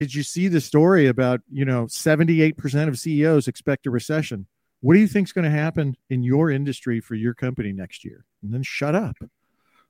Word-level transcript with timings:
did 0.00 0.14
you 0.14 0.22
see 0.22 0.46
the 0.46 0.60
story 0.60 1.08
about, 1.08 1.40
you 1.50 1.64
know, 1.64 1.86
78% 1.86 2.88
of 2.88 2.98
CEOs 2.98 3.48
expect 3.48 3.86
a 3.86 3.90
recession? 3.90 4.46
What 4.80 4.94
do 4.94 5.00
you 5.00 5.08
think 5.08 5.26
is 5.26 5.32
going 5.32 5.44
to 5.44 5.50
happen 5.50 5.96
in 6.08 6.22
your 6.22 6.50
industry 6.50 7.00
for 7.00 7.16
your 7.16 7.34
company 7.34 7.72
next 7.72 8.04
year? 8.04 8.24
And 8.42 8.54
then 8.54 8.62
shut 8.62 8.94
up. 8.94 9.16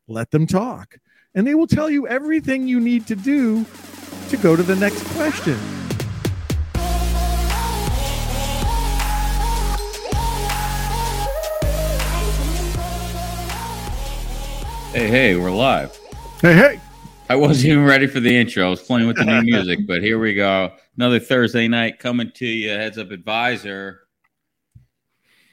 Let 0.07 0.31
them 0.31 0.47
talk. 0.47 0.97
And 1.35 1.47
they 1.47 1.55
will 1.55 1.67
tell 1.67 1.91
you 1.91 2.09
everything 2.09 2.67
you 2.67 2.81
need 2.81 3.07
to 3.09 3.17
do 3.17 3.67
to 4.31 4.37
go 4.39 4.57
to 4.57 4.63
the 4.63 4.77
next 4.77 5.05
question. 5.09 5.59
Hey, 14.91 15.09
hey, 15.09 15.37
we're 15.37 15.51
live. 15.51 15.95
Hey, 16.41 16.55
hey. 16.55 16.81
I 17.31 17.37
wasn't 17.37 17.67
even 17.73 17.85
ready 17.85 18.07
for 18.07 18.21
the 18.21 18.35
intro. 18.35 18.67
I 18.67 18.71
was 18.71 18.81
playing 18.81 19.07
with 19.07 19.17
the 19.17 19.25
new 19.25 19.43
music, 19.43 19.81
but 19.87 20.03
here 20.03 20.19
we 20.19 20.33
go. 20.35 20.73
Another 20.97 21.21
Thursday 21.21 21.69
night 21.69 21.99
coming 21.99 22.31
to 22.37 22.47
you. 22.47 22.71
Heads 22.71 22.97
up 22.97 23.11
advisor, 23.11 24.09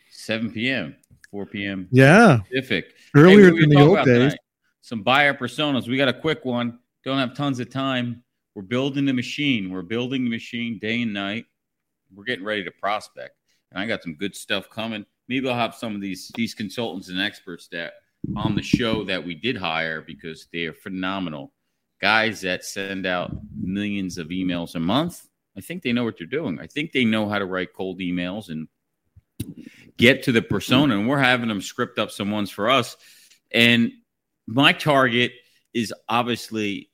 7 0.10 0.52
p.m., 0.52 0.96
4 1.32 1.46
p.m. 1.48 1.88
Yeah. 1.92 2.40
Pacific. 2.50 2.94
Earlier 3.14 3.52
Hey, 3.52 3.60
than 3.60 3.70
the 3.70 3.82
old 3.82 3.98
days. 4.06 4.06
tonight? 4.06 4.38
Some 4.82 5.04
buyer 5.04 5.34
personas. 5.34 5.88
We 5.88 5.98
got 5.98 6.08
a 6.08 6.14
quick 6.14 6.46
one. 6.46 6.80
Don't 7.04 7.18
have 7.18 7.36
tons 7.36 7.60
of 7.60 7.70
time. 7.70 8.24
We're 8.56 8.62
building 8.62 9.06
the 9.06 9.14
machine. 9.14 9.70
We're 9.70 9.82
building 9.82 10.24
the 10.24 10.30
machine 10.30 10.80
day 10.80 11.02
and 11.02 11.14
night. 11.14 11.46
We're 12.14 12.24
getting 12.24 12.46
ready 12.46 12.64
to 12.64 12.72
prospect. 12.72 13.36
And 13.72 13.82
I 13.82 13.86
got 13.86 14.02
some 14.02 14.14
good 14.16 14.34
stuff 14.34 14.70
coming. 14.70 15.06
Maybe 15.28 15.50
I'll 15.50 15.56
have 15.56 15.76
some 15.76 15.94
of 15.94 16.00
these 16.02 16.32
these 16.36 16.54
consultants 16.54 17.10
and 17.10 17.20
experts 17.20 17.68
that 17.74 17.94
on 18.38 18.56
the 18.56 18.62
show 18.62 19.04
that 19.04 19.24
we 19.26 19.36
did 19.36 19.58
hire 19.58 20.02
because 20.02 20.48
they 20.54 20.66
are 20.66 20.74
phenomenal 20.74 21.52
guys 22.02 22.42
that 22.42 22.64
send 22.64 23.06
out 23.06 23.36
millions 23.60 24.18
of 24.18 24.28
emails 24.28 24.76
a 24.76 24.80
month. 24.80 25.26
I 25.58 25.62
think 25.62 25.84
they 25.84 25.94
know 25.94 26.04
what 26.04 26.18
they're 26.18 26.28
doing. 26.28 26.60
I 26.60 26.68
think 26.68 26.92
they 26.92 27.06
know 27.06 27.30
how 27.30 27.40
to 27.40 27.46
write 27.46 27.74
cold 27.74 28.00
emails 28.00 28.50
and 28.50 28.68
get 29.98 30.24
to 30.24 30.32
the 30.32 30.42
persona. 30.42 30.98
And 30.98 31.08
we're 31.08 31.18
having 31.18 31.48
them 31.48 31.62
script 31.62 31.98
up 31.98 32.12
some 32.12 32.32
ones 32.32 32.52
for 32.52 32.70
us. 32.70 32.98
And 33.52 33.92
my 34.48 34.74
target 34.74 35.32
is 35.74 35.94
obviously 36.10 36.90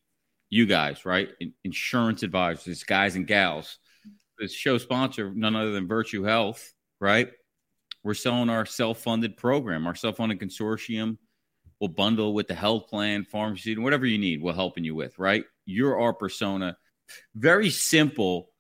you 0.50 0.66
guys, 0.66 1.06
right? 1.06 1.30
Insurance 1.64 2.24
advisors, 2.24 2.84
guys 2.84 3.16
and 3.16 3.26
gals. 3.26 3.78
This 4.38 4.54
show 4.54 4.78
sponsor, 4.78 5.32
none 5.34 5.56
other 5.56 5.72
than 5.72 5.88
Virtue 5.88 6.24
Health, 6.24 6.74
right? 7.00 7.32
We're 8.04 8.14
selling 8.16 8.50
our 8.50 8.66
self-funded 8.66 9.38
program, 9.38 9.86
our 9.88 9.96
self-funded 9.96 10.40
consortium. 10.40 11.18
We'll 11.82 11.88
bundle 11.88 12.36
with 12.36 12.48
the 12.48 12.54
health 12.54 12.88
plan, 12.88 13.26
pharmacy, 13.26 13.74
and 13.74 13.84
whatever 13.84 14.06
you 14.06 14.20
need. 14.20 14.40
We're 14.40 14.54
helping 14.54 14.84
you 14.84 14.94
with, 14.94 15.18
right? 15.18 15.44
You're 15.66 16.00
our 16.00 16.14
persona. 16.14 16.78
Very 17.34 17.72
simple 17.72 18.52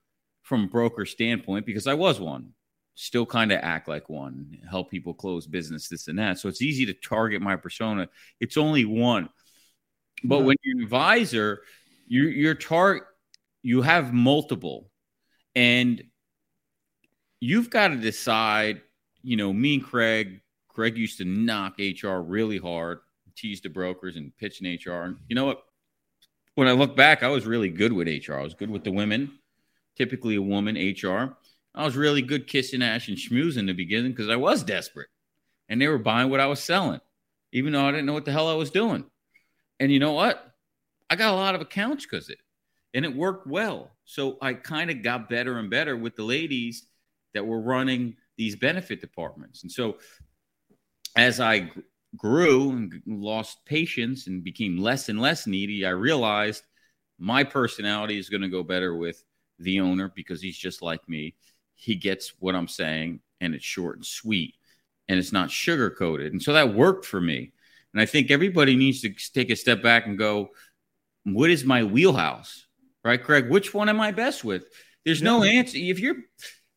from 0.41 0.67
broker 0.67 1.05
standpoint 1.05 1.67
because 1.67 1.86
I 1.86 1.94
was 1.94 2.19
one. 2.19 2.53
Still 2.95 3.28
kind 3.28 3.52
of 3.52 3.59
act 3.61 3.88
like 3.88 4.09
one, 4.09 4.58
help 4.69 4.89
people 4.89 5.13
close 5.13 5.45
business, 5.45 5.88
this 5.88 6.08
and 6.08 6.17
that. 6.17 6.39
So 6.39 6.50
it's 6.50 6.63
easy 6.63 6.88
to 6.88 6.94
target 6.94 7.44
my 7.44 7.55
persona. 7.55 8.09
It's 8.39 8.58
only 8.58 8.86
one. 8.86 9.30
But 10.23 10.39
Yeah. 10.39 10.45
when 10.45 10.56
you're 10.63 10.78
an 10.78 10.83
advisor, 10.83 11.61
you 12.08 12.23
your 12.23 12.56
target 12.56 13.03
you 13.61 13.83
have 13.83 14.11
multiple. 14.13 14.89
And 15.53 16.03
you've 17.39 17.69
got 17.69 17.89
to 17.89 17.97
decide, 17.97 18.81
you 19.22 19.38
know, 19.38 19.53
me 19.53 19.75
and 19.75 19.83
Craig, 19.83 20.41
Craig 20.69 20.97
used 20.97 21.19
to 21.19 21.25
knock 21.25 21.80
HR 21.80 22.17
really 22.17 22.58
hard, 22.58 23.00
tease 23.35 23.61
the 23.61 23.69
brokers 23.69 24.15
and 24.15 24.35
pitch 24.37 24.61
in 24.61 24.67
HR. 24.67 25.03
And 25.03 25.17
you 25.27 25.35
know 25.35 25.45
what? 25.45 25.63
When 26.55 26.67
I 26.67 26.73
look 26.73 26.95
back, 26.95 27.23
I 27.23 27.29
was 27.29 27.45
really 27.45 27.69
good 27.69 27.93
with 27.93 28.07
HR. 28.07 28.35
I 28.35 28.43
was 28.43 28.53
good 28.53 28.69
with 28.69 28.83
the 28.83 28.91
women, 28.91 29.39
typically 29.95 30.35
a 30.35 30.41
woman 30.41 30.75
HR. 30.75 31.38
I 31.73 31.85
was 31.85 31.95
really 31.95 32.21
good 32.21 32.47
kissing 32.47 32.81
ash 32.81 33.07
and 33.07 33.17
schmooze 33.17 33.57
in 33.57 33.65
the 33.65 33.73
beginning 33.73 34.11
because 34.11 34.29
I 34.29 34.35
was 34.35 34.63
desperate. 34.63 35.07
And 35.69 35.81
they 35.81 35.88
were 35.88 35.97
buying 35.97 36.29
what 36.29 36.41
I 36.41 36.47
was 36.47 36.61
selling, 36.61 36.99
even 37.53 37.72
though 37.72 37.85
I 37.85 37.91
didn't 37.91 38.06
know 38.06 38.13
what 38.13 38.25
the 38.25 38.33
hell 38.33 38.50
I 38.50 38.56
was 38.56 38.72
doing. 38.72 39.06
And 39.79 39.91
you 39.91 40.00
know 40.00 40.11
what? 40.11 40.45
I 41.09 41.16
got 41.16 41.33
a 41.33 41.38
lot 41.38 41.56
of 41.56 41.61
accounts 41.61 42.06
because 42.06 42.29
it, 42.29 42.39
and 42.94 43.06
it 43.06 43.16
worked 43.16 43.47
well. 43.47 43.91
So 44.03 44.38
I 44.41 44.53
kind 44.53 44.91
of 44.91 45.01
got 45.01 45.29
better 45.29 45.57
and 45.57 45.69
better 45.69 45.95
with 45.95 46.17
the 46.17 46.23
ladies 46.23 46.85
that 47.33 47.45
were 47.45 47.61
running 47.61 48.17
these 48.38 48.57
benefit 48.57 49.00
departments. 49.00 49.63
And 49.63 49.72
so 49.72 49.97
as 51.16 51.39
I 51.39 51.72
grew 52.16 52.72
and 52.72 53.01
lost 53.05 53.66
patience 53.66 54.27
and 54.27 54.44
became 54.44 54.77
less 54.77 55.09
and 55.09 55.22
less 55.22 55.47
needy, 55.47 55.85
I 55.85 55.91
realized 55.91 56.63
my 57.19 57.44
personality 57.44 58.17
is 58.17 58.29
going 58.29 58.41
to 58.41 58.49
go 58.49 58.63
better 58.63 58.95
with 58.95 59.23
the 59.59 59.79
owner 59.79 60.11
because 60.16 60.41
he's 60.41 60.57
just 60.57 60.81
like 60.81 61.07
me. 61.07 61.35
He 61.75 61.95
gets 61.95 62.33
what 62.39 62.55
I'm 62.55 62.67
saying 62.67 63.21
and 63.39 63.55
it's 63.55 63.66
short 63.66 63.97
and 63.97 64.05
sweet 64.05 64.55
and 65.07 65.19
it's 65.19 65.31
not 65.31 65.51
sugar 65.51 65.89
coated. 65.89 66.31
And 66.31 66.41
so 66.41 66.53
that 66.53 66.73
worked 66.73 67.05
for 67.05 67.21
me. 67.21 67.53
And 67.94 68.01
I 68.01 68.05
think 68.05 68.31
everybody 68.31 68.75
needs 68.75 69.01
to 69.01 69.09
take 69.33 69.50
a 69.50 69.55
step 69.55 69.83
back 69.83 70.05
and 70.05 70.17
go, 70.17 70.50
what 71.23 71.50
is 71.50 71.63
my 71.63 71.83
wheelhouse? 71.83 72.66
Right, 73.03 73.21
Craig? 73.21 73.50
Which 73.50 73.73
one 73.73 73.89
am 73.89 74.00
I 74.00 74.11
best 74.11 74.44
with? 74.44 74.66
There's 75.05 75.21
no 75.21 75.44
answer. 75.44 75.77
If 75.77 76.00
you're, 76.00 76.17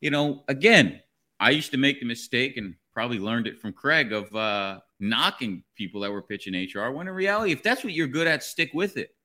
you 0.01 0.09
know, 0.09 0.43
again, 0.47 1.01
I 1.39 1.51
used 1.51 1.71
to 1.71 1.77
make 1.77 1.99
the 1.99 2.07
mistake 2.07 2.57
and 2.57 2.75
probably 2.93 3.19
learned 3.19 3.47
it 3.47 3.59
from 3.59 3.73
Craig 3.73 4.11
of 4.11 4.35
uh, 4.35 4.79
knocking 4.99 5.63
people 5.75 6.01
that 6.01 6.11
were 6.11 6.21
pitching 6.21 6.53
HR. 6.53 6.91
When 6.91 7.07
in 7.07 7.13
reality, 7.13 7.51
if 7.51 7.63
that's 7.63 7.83
what 7.83 7.93
you're 7.93 8.07
good 8.07 8.27
at, 8.27 8.43
stick 8.43 8.71
with 8.73 8.97
it 8.97 9.15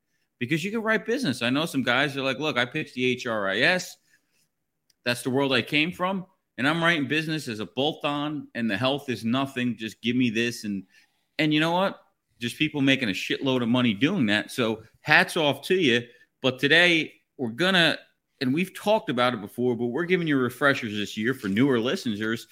because 0.40 0.64
you 0.64 0.70
can 0.72 0.82
write 0.82 1.06
business. 1.06 1.42
I 1.42 1.50
know 1.50 1.66
some 1.66 1.82
guys 1.82 2.16
are 2.16 2.22
like, 2.22 2.40
look, 2.40 2.56
I 2.58 2.64
pitched 2.64 2.94
the 2.94 3.16
HRIS. 3.16 3.90
That's 5.04 5.22
the 5.22 5.30
world 5.30 5.52
I 5.52 5.62
came 5.62 5.92
from. 5.92 6.26
And 6.58 6.66
I'm 6.66 6.82
writing 6.82 7.06
business 7.06 7.46
as 7.46 7.60
a 7.60 7.66
bolt 7.66 8.04
on, 8.04 8.48
and 8.54 8.70
the 8.70 8.76
health 8.76 9.08
is 9.08 9.24
nothing. 9.24 9.76
Just 9.78 10.00
give 10.02 10.16
me 10.16 10.30
this. 10.30 10.64
And, 10.64 10.82
and 11.38 11.54
you 11.54 11.60
know 11.60 11.70
what? 11.70 12.00
Just 12.38 12.58
people 12.58 12.80
making 12.80 13.08
a 13.08 13.12
shitload 13.12 13.62
of 13.62 13.68
money 13.68 13.94
doing 13.94 14.26
that. 14.26 14.50
So 14.50 14.82
hats 15.02 15.36
off 15.36 15.62
to 15.68 15.74
you. 15.74 16.02
But 16.42 16.58
today 16.58 17.12
we're 17.36 17.52
to, 17.52 17.98
and 18.40 18.54
we've 18.54 18.74
talked 18.74 19.10
about 19.10 19.34
it 19.34 19.40
before, 19.40 19.76
but 19.76 19.86
we're 19.86 20.04
giving 20.04 20.26
you 20.26 20.38
refreshers 20.38 20.92
this 20.92 21.16
year 21.16 21.34
for 21.34 21.48
newer 21.48 21.78
listeners. 21.78 22.46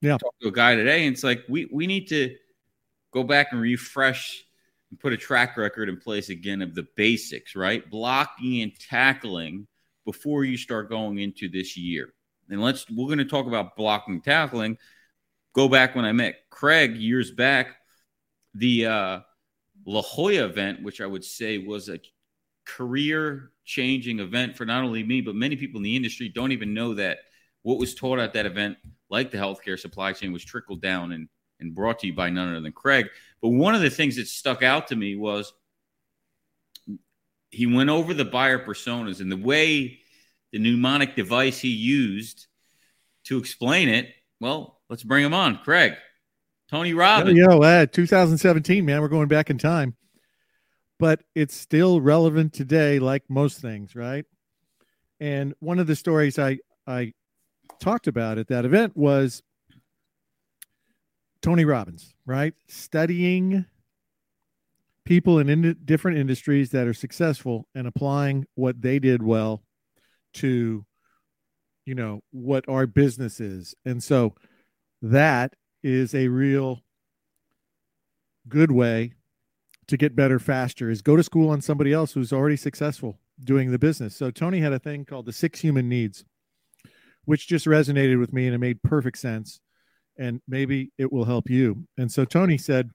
Yeah. 0.00 0.16
Talked 0.16 0.40
to 0.42 0.48
a 0.48 0.52
guy 0.52 0.74
today, 0.74 1.06
and 1.06 1.14
it's 1.14 1.22
like 1.22 1.42
we, 1.48 1.68
we 1.72 1.86
need 1.86 2.08
to 2.08 2.34
go 3.12 3.22
back 3.22 3.48
and 3.52 3.60
refresh 3.60 4.44
and 4.90 4.98
put 4.98 5.12
a 5.12 5.16
track 5.16 5.56
record 5.56 5.88
in 5.88 5.96
place 5.96 6.28
again 6.28 6.62
of 6.62 6.74
the 6.74 6.86
basics, 6.96 7.54
right? 7.54 7.88
Blocking 7.90 8.62
and 8.62 8.72
tackling 8.78 9.66
before 10.04 10.44
you 10.44 10.56
start 10.56 10.88
going 10.88 11.18
into 11.18 11.48
this 11.48 11.76
year. 11.76 12.12
And 12.48 12.60
let's 12.60 12.86
we're 12.90 13.06
going 13.06 13.18
to 13.18 13.24
talk 13.24 13.46
about 13.46 13.76
blocking 13.76 14.20
tackling. 14.20 14.76
Go 15.54 15.68
back 15.68 15.94
when 15.94 16.04
I 16.04 16.12
met 16.12 16.36
Craig 16.50 16.96
years 16.96 17.30
back, 17.30 17.76
the 18.54 18.86
uh, 18.86 19.20
La 19.86 20.02
Jolla 20.02 20.44
event, 20.44 20.82
which 20.82 21.00
I 21.00 21.06
would 21.06 21.24
say 21.24 21.58
was 21.58 21.88
a 21.88 22.00
career 22.66 23.52
changing 23.64 24.18
event 24.18 24.56
for 24.56 24.64
not 24.64 24.82
only 24.82 25.02
me 25.02 25.20
but 25.20 25.34
many 25.34 25.56
people 25.56 25.78
in 25.78 25.84
the 25.84 25.96
industry. 25.96 26.28
Don't 26.28 26.52
even 26.52 26.74
know 26.74 26.94
that 26.94 27.18
what 27.62 27.78
was 27.78 27.94
taught 27.94 28.18
at 28.18 28.32
that 28.32 28.46
event, 28.46 28.76
like 29.10 29.30
the 29.30 29.38
healthcare 29.38 29.78
supply 29.78 30.12
chain, 30.12 30.32
was 30.32 30.44
trickled 30.44 30.82
down 30.82 31.12
and 31.12 31.28
and 31.60 31.74
brought 31.74 32.00
to 32.00 32.06
you 32.06 32.14
by 32.14 32.30
none 32.30 32.48
other 32.48 32.60
than 32.60 32.72
Craig. 32.72 33.06
But 33.40 33.50
one 33.50 33.74
of 33.74 33.80
the 33.80 33.90
things 33.90 34.16
that 34.16 34.28
stuck 34.28 34.62
out 34.62 34.88
to 34.88 34.96
me 34.96 35.16
was 35.16 35.52
he 37.50 37.66
went 37.66 37.90
over 37.90 38.14
the 38.14 38.24
buyer 38.24 38.64
personas 38.64 39.20
and 39.20 39.30
the 39.30 39.36
way 39.36 40.00
the 40.52 40.58
mnemonic 40.58 41.16
device 41.16 41.58
he 41.58 41.70
used 41.70 42.46
to 43.24 43.38
explain 43.38 43.88
it. 43.88 44.08
Well, 44.40 44.80
let's 44.88 45.02
bring 45.02 45.24
him 45.24 45.34
on. 45.34 45.58
Craig, 45.58 45.94
Tony 46.70 46.94
Robbins. 46.94 47.38
Yo, 47.38 47.52
yo, 47.52 47.62
uh, 47.62 47.86
2017, 47.86 48.84
man, 48.84 49.00
we're 49.00 49.08
going 49.08 49.28
back 49.28 49.50
in 49.50 49.58
time, 49.58 49.96
but 50.98 51.22
it's 51.34 51.54
still 51.54 52.00
relevant 52.00 52.52
today, 52.52 52.98
like 52.98 53.24
most 53.28 53.58
things, 53.58 53.94
right? 53.94 54.24
And 55.18 55.54
one 55.60 55.78
of 55.78 55.86
the 55.86 55.96
stories 55.96 56.38
I 56.38 56.58
I 56.86 57.12
talked 57.80 58.06
about 58.06 58.38
at 58.38 58.48
that 58.48 58.64
event 58.64 58.96
was 58.96 59.42
Tony 61.42 61.64
Robbins, 61.64 62.14
right? 62.26 62.54
Studying 62.68 63.64
people 65.04 65.38
in, 65.38 65.48
in 65.48 65.76
different 65.84 66.18
industries 66.18 66.70
that 66.70 66.86
are 66.86 66.94
successful 66.94 67.66
and 67.74 67.86
applying 67.86 68.46
what 68.54 68.82
they 68.82 68.98
did 68.98 69.22
well 69.22 69.62
to 70.34 70.84
you 71.86 71.94
know 71.94 72.20
what 72.30 72.68
our 72.68 72.86
business 72.86 73.40
is. 73.40 73.74
And 73.84 74.02
so 74.02 74.34
that 75.02 75.54
is 75.82 76.14
a 76.14 76.28
real 76.28 76.80
good 78.48 78.70
way 78.70 79.14
to 79.88 79.96
get 79.96 80.14
better 80.14 80.38
faster 80.38 80.90
is 80.90 81.02
go 81.02 81.16
to 81.16 81.22
school 81.22 81.50
on 81.50 81.60
somebody 81.60 81.92
else 81.92 82.12
who's 82.12 82.32
already 82.32 82.56
successful 82.56 83.18
doing 83.42 83.72
the 83.72 83.78
business. 83.78 84.14
So 84.14 84.30
tony 84.30 84.60
had 84.60 84.72
a 84.72 84.78
thing 84.78 85.04
called 85.04 85.26
the 85.26 85.32
six 85.32 85.60
human 85.60 85.88
needs 85.88 86.24
which 87.24 87.48
just 87.48 87.66
resonated 87.66 88.18
with 88.18 88.32
me 88.32 88.46
and 88.46 88.54
it 88.54 88.58
made 88.58 88.82
perfect 88.82 89.18
sense 89.18 89.60
and 90.20 90.40
maybe 90.46 90.92
it 90.98 91.12
will 91.12 91.24
help 91.24 91.50
you 91.50 91.84
and 91.98 92.12
so 92.12 92.24
tony 92.24 92.56
said 92.56 92.90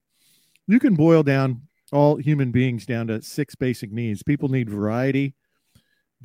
you 0.68 0.80
can 0.80 0.96
boil 0.96 1.24
down 1.24 1.62
all 1.92 2.16
human 2.16 2.52
beings 2.52 2.86
down 2.86 3.08
to 3.08 3.22
six 3.22 3.56
basic 3.56 3.92
needs 3.92 4.24
people 4.24 4.48
need 4.48 4.70
variety 4.70 5.36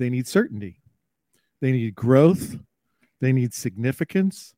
they 0.00 0.10
need 0.10 0.26
certainty. 0.26 0.80
They 1.60 1.72
need 1.72 1.94
growth. 1.94 2.56
They 3.20 3.32
need 3.32 3.52
significance. 3.52 4.54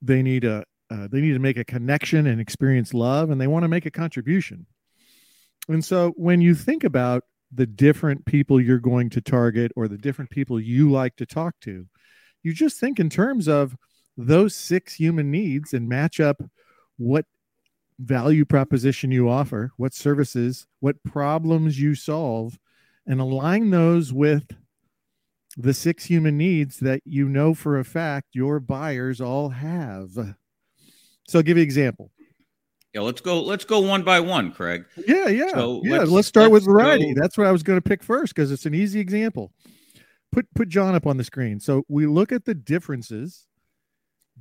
They 0.00 0.22
need 0.22 0.44
a 0.44 0.64
uh, 0.90 1.08
they 1.10 1.20
need 1.20 1.32
to 1.32 1.38
make 1.38 1.56
a 1.56 1.64
connection 1.64 2.26
and 2.26 2.40
experience 2.40 2.94
love, 2.94 3.30
and 3.30 3.40
they 3.40 3.46
want 3.46 3.64
to 3.64 3.68
make 3.68 3.86
a 3.86 3.90
contribution. 3.90 4.66
And 5.66 5.84
so, 5.84 6.12
when 6.16 6.40
you 6.40 6.54
think 6.54 6.84
about 6.84 7.24
the 7.52 7.66
different 7.66 8.26
people 8.26 8.60
you're 8.60 8.78
going 8.78 9.10
to 9.10 9.20
target 9.20 9.72
or 9.74 9.88
the 9.88 9.98
different 9.98 10.30
people 10.30 10.60
you 10.60 10.90
like 10.90 11.16
to 11.16 11.26
talk 11.26 11.58
to, 11.62 11.86
you 12.42 12.52
just 12.52 12.78
think 12.78 13.00
in 13.00 13.10
terms 13.10 13.48
of 13.48 13.74
those 14.16 14.54
six 14.54 14.94
human 14.94 15.30
needs 15.30 15.74
and 15.74 15.88
match 15.88 16.20
up 16.20 16.42
what 16.96 17.26
value 17.98 18.44
proposition 18.44 19.10
you 19.10 19.28
offer, 19.28 19.72
what 19.76 19.94
services, 19.94 20.66
what 20.80 21.02
problems 21.04 21.80
you 21.80 21.94
solve, 21.94 22.58
and 23.06 23.20
align 23.20 23.70
those 23.70 24.12
with 24.12 24.44
the 25.56 25.74
six 25.74 26.06
human 26.06 26.36
needs 26.36 26.78
that 26.80 27.00
you 27.04 27.28
know 27.28 27.54
for 27.54 27.78
a 27.78 27.84
fact 27.84 28.28
your 28.32 28.58
buyers 28.58 29.20
all 29.20 29.50
have. 29.50 30.10
So 31.28 31.38
I'll 31.38 31.42
give 31.42 31.56
you 31.56 31.62
an 31.62 31.66
example. 31.66 32.10
Yeah, 32.92 33.00
let's 33.00 33.20
go. 33.20 33.42
Let's 33.42 33.64
go 33.64 33.80
one 33.80 34.02
by 34.02 34.20
one, 34.20 34.52
Craig. 34.52 34.84
Yeah, 35.06 35.26
yeah, 35.26 35.50
so 35.52 35.80
yeah. 35.84 35.98
Let's, 35.98 36.10
let's 36.10 36.28
start 36.28 36.52
let's 36.52 36.66
with 36.66 36.74
variety. 36.74 37.12
Go. 37.12 37.20
That's 37.20 37.36
what 37.36 37.46
I 37.46 37.52
was 37.52 37.64
going 37.64 37.76
to 37.76 37.82
pick 37.82 38.04
first 38.04 38.34
because 38.34 38.52
it's 38.52 38.66
an 38.66 38.74
easy 38.74 39.00
example. 39.00 39.52
Put 40.30 40.46
put 40.54 40.68
John 40.68 40.94
up 40.94 41.06
on 41.06 41.16
the 41.16 41.24
screen. 41.24 41.58
So 41.58 41.84
we 41.88 42.06
look 42.06 42.30
at 42.30 42.44
the 42.44 42.54
differences. 42.54 43.46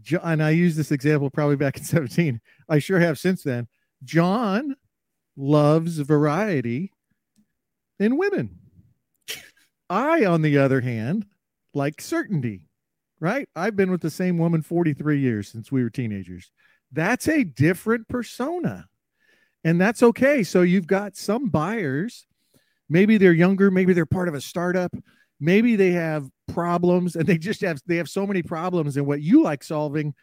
John, 0.03 0.21
and 0.23 0.43
I 0.43 0.51
used 0.51 0.77
this 0.77 0.91
example 0.91 1.29
probably 1.29 1.55
back 1.55 1.77
in 1.77 1.83
17. 1.83 2.39
I 2.69 2.79
sure 2.79 2.99
have 2.99 3.17
since 3.17 3.43
then. 3.43 3.67
John 4.03 4.75
loves 5.35 5.97
variety 5.97 6.91
in 7.99 8.17
women. 8.17 8.59
I, 9.89 10.25
on 10.25 10.41
the 10.41 10.57
other 10.57 10.81
hand, 10.81 11.25
like 11.73 12.01
certainty, 12.01 12.67
right? 13.19 13.47
I've 13.55 13.75
been 13.75 13.91
with 13.91 14.01
the 14.01 14.09
same 14.09 14.37
woman 14.37 14.61
43 14.61 15.19
years 15.19 15.49
since 15.49 15.71
we 15.71 15.83
were 15.83 15.89
teenagers. 15.89 16.51
That's 16.91 17.27
a 17.27 17.43
different 17.43 18.07
persona. 18.07 18.87
And 19.63 19.79
that's 19.79 20.03
okay. 20.03 20.43
So 20.43 20.61
you've 20.61 20.87
got 20.87 21.15
some 21.15 21.49
buyers, 21.49 22.25
maybe 22.89 23.17
they're 23.17 23.33
younger, 23.33 23.71
maybe 23.71 23.93
they're 23.93 24.05
part 24.05 24.27
of 24.27 24.35
a 24.35 24.41
startup, 24.41 24.93
maybe 25.39 25.75
they 25.75 25.91
have 25.91 26.27
problems 26.53 27.15
and 27.15 27.25
they 27.25 27.37
just 27.37 27.61
have 27.61 27.81
they 27.85 27.97
have 27.97 28.09
so 28.09 28.25
many 28.27 28.43
problems 28.43 28.97
and 28.97 29.05
what 29.05 29.21
you 29.21 29.41
like 29.41 29.63
solving 29.63 30.13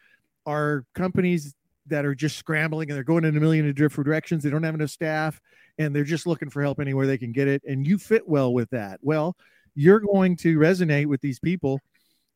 are 0.45 0.85
companies 0.95 1.53
that 1.87 2.05
are 2.05 2.15
just 2.15 2.37
scrambling 2.37 2.89
and 2.89 2.95
they're 2.95 3.03
going 3.03 3.25
in 3.25 3.35
a 3.35 3.39
million 3.39 3.71
different 3.73 4.05
directions. 4.05 4.43
They 4.43 4.49
don't 4.49 4.63
have 4.63 4.75
enough 4.75 4.89
staff 4.89 5.41
and 5.77 5.95
they're 5.95 6.03
just 6.03 6.27
looking 6.27 6.49
for 6.49 6.61
help 6.61 6.79
anywhere 6.79 7.07
they 7.07 7.17
can 7.17 7.31
get 7.31 7.47
it. 7.47 7.61
And 7.67 7.85
you 7.85 7.97
fit 7.97 8.27
well 8.27 8.53
with 8.53 8.69
that. 8.69 8.99
Well, 9.01 9.35
you're 9.75 9.99
going 9.99 10.35
to 10.37 10.57
resonate 10.57 11.07
with 11.07 11.21
these 11.21 11.39
people 11.39 11.79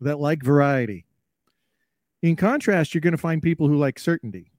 that 0.01 0.19
like 0.19 0.43
variety. 0.43 1.05
In 2.21 2.35
contrast, 2.35 2.93
you're 2.93 3.01
going 3.01 3.11
to 3.11 3.17
find 3.17 3.41
people 3.41 3.67
who 3.67 3.77
like 3.77 3.99
certainty. 3.99 4.51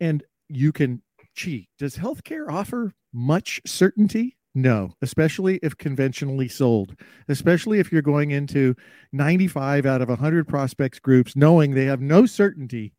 And 0.00 0.24
you 0.48 0.72
can 0.72 1.02
cheat. 1.34 1.68
Does 1.78 1.96
healthcare 1.96 2.48
offer 2.50 2.94
much 3.12 3.60
certainty? 3.66 4.36
No, 4.54 4.90
especially 5.00 5.60
if 5.62 5.76
conventionally 5.76 6.48
sold, 6.48 6.96
especially 7.28 7.78
if 7.78 7.92
you're 7.92 8.02
going 8.02 8.32
into 8.32 8.74
95 9.12 9.86
out 9.86 10.02
of 10.02 10.08
100 10.08 10.48
prospects 10.48 10.98
groups 10.98 11.36
knowing 11.36 11.72
they 11.72 11.84
have 11.84 12.00
no 12.00 12.26
certainty 12.26 12.92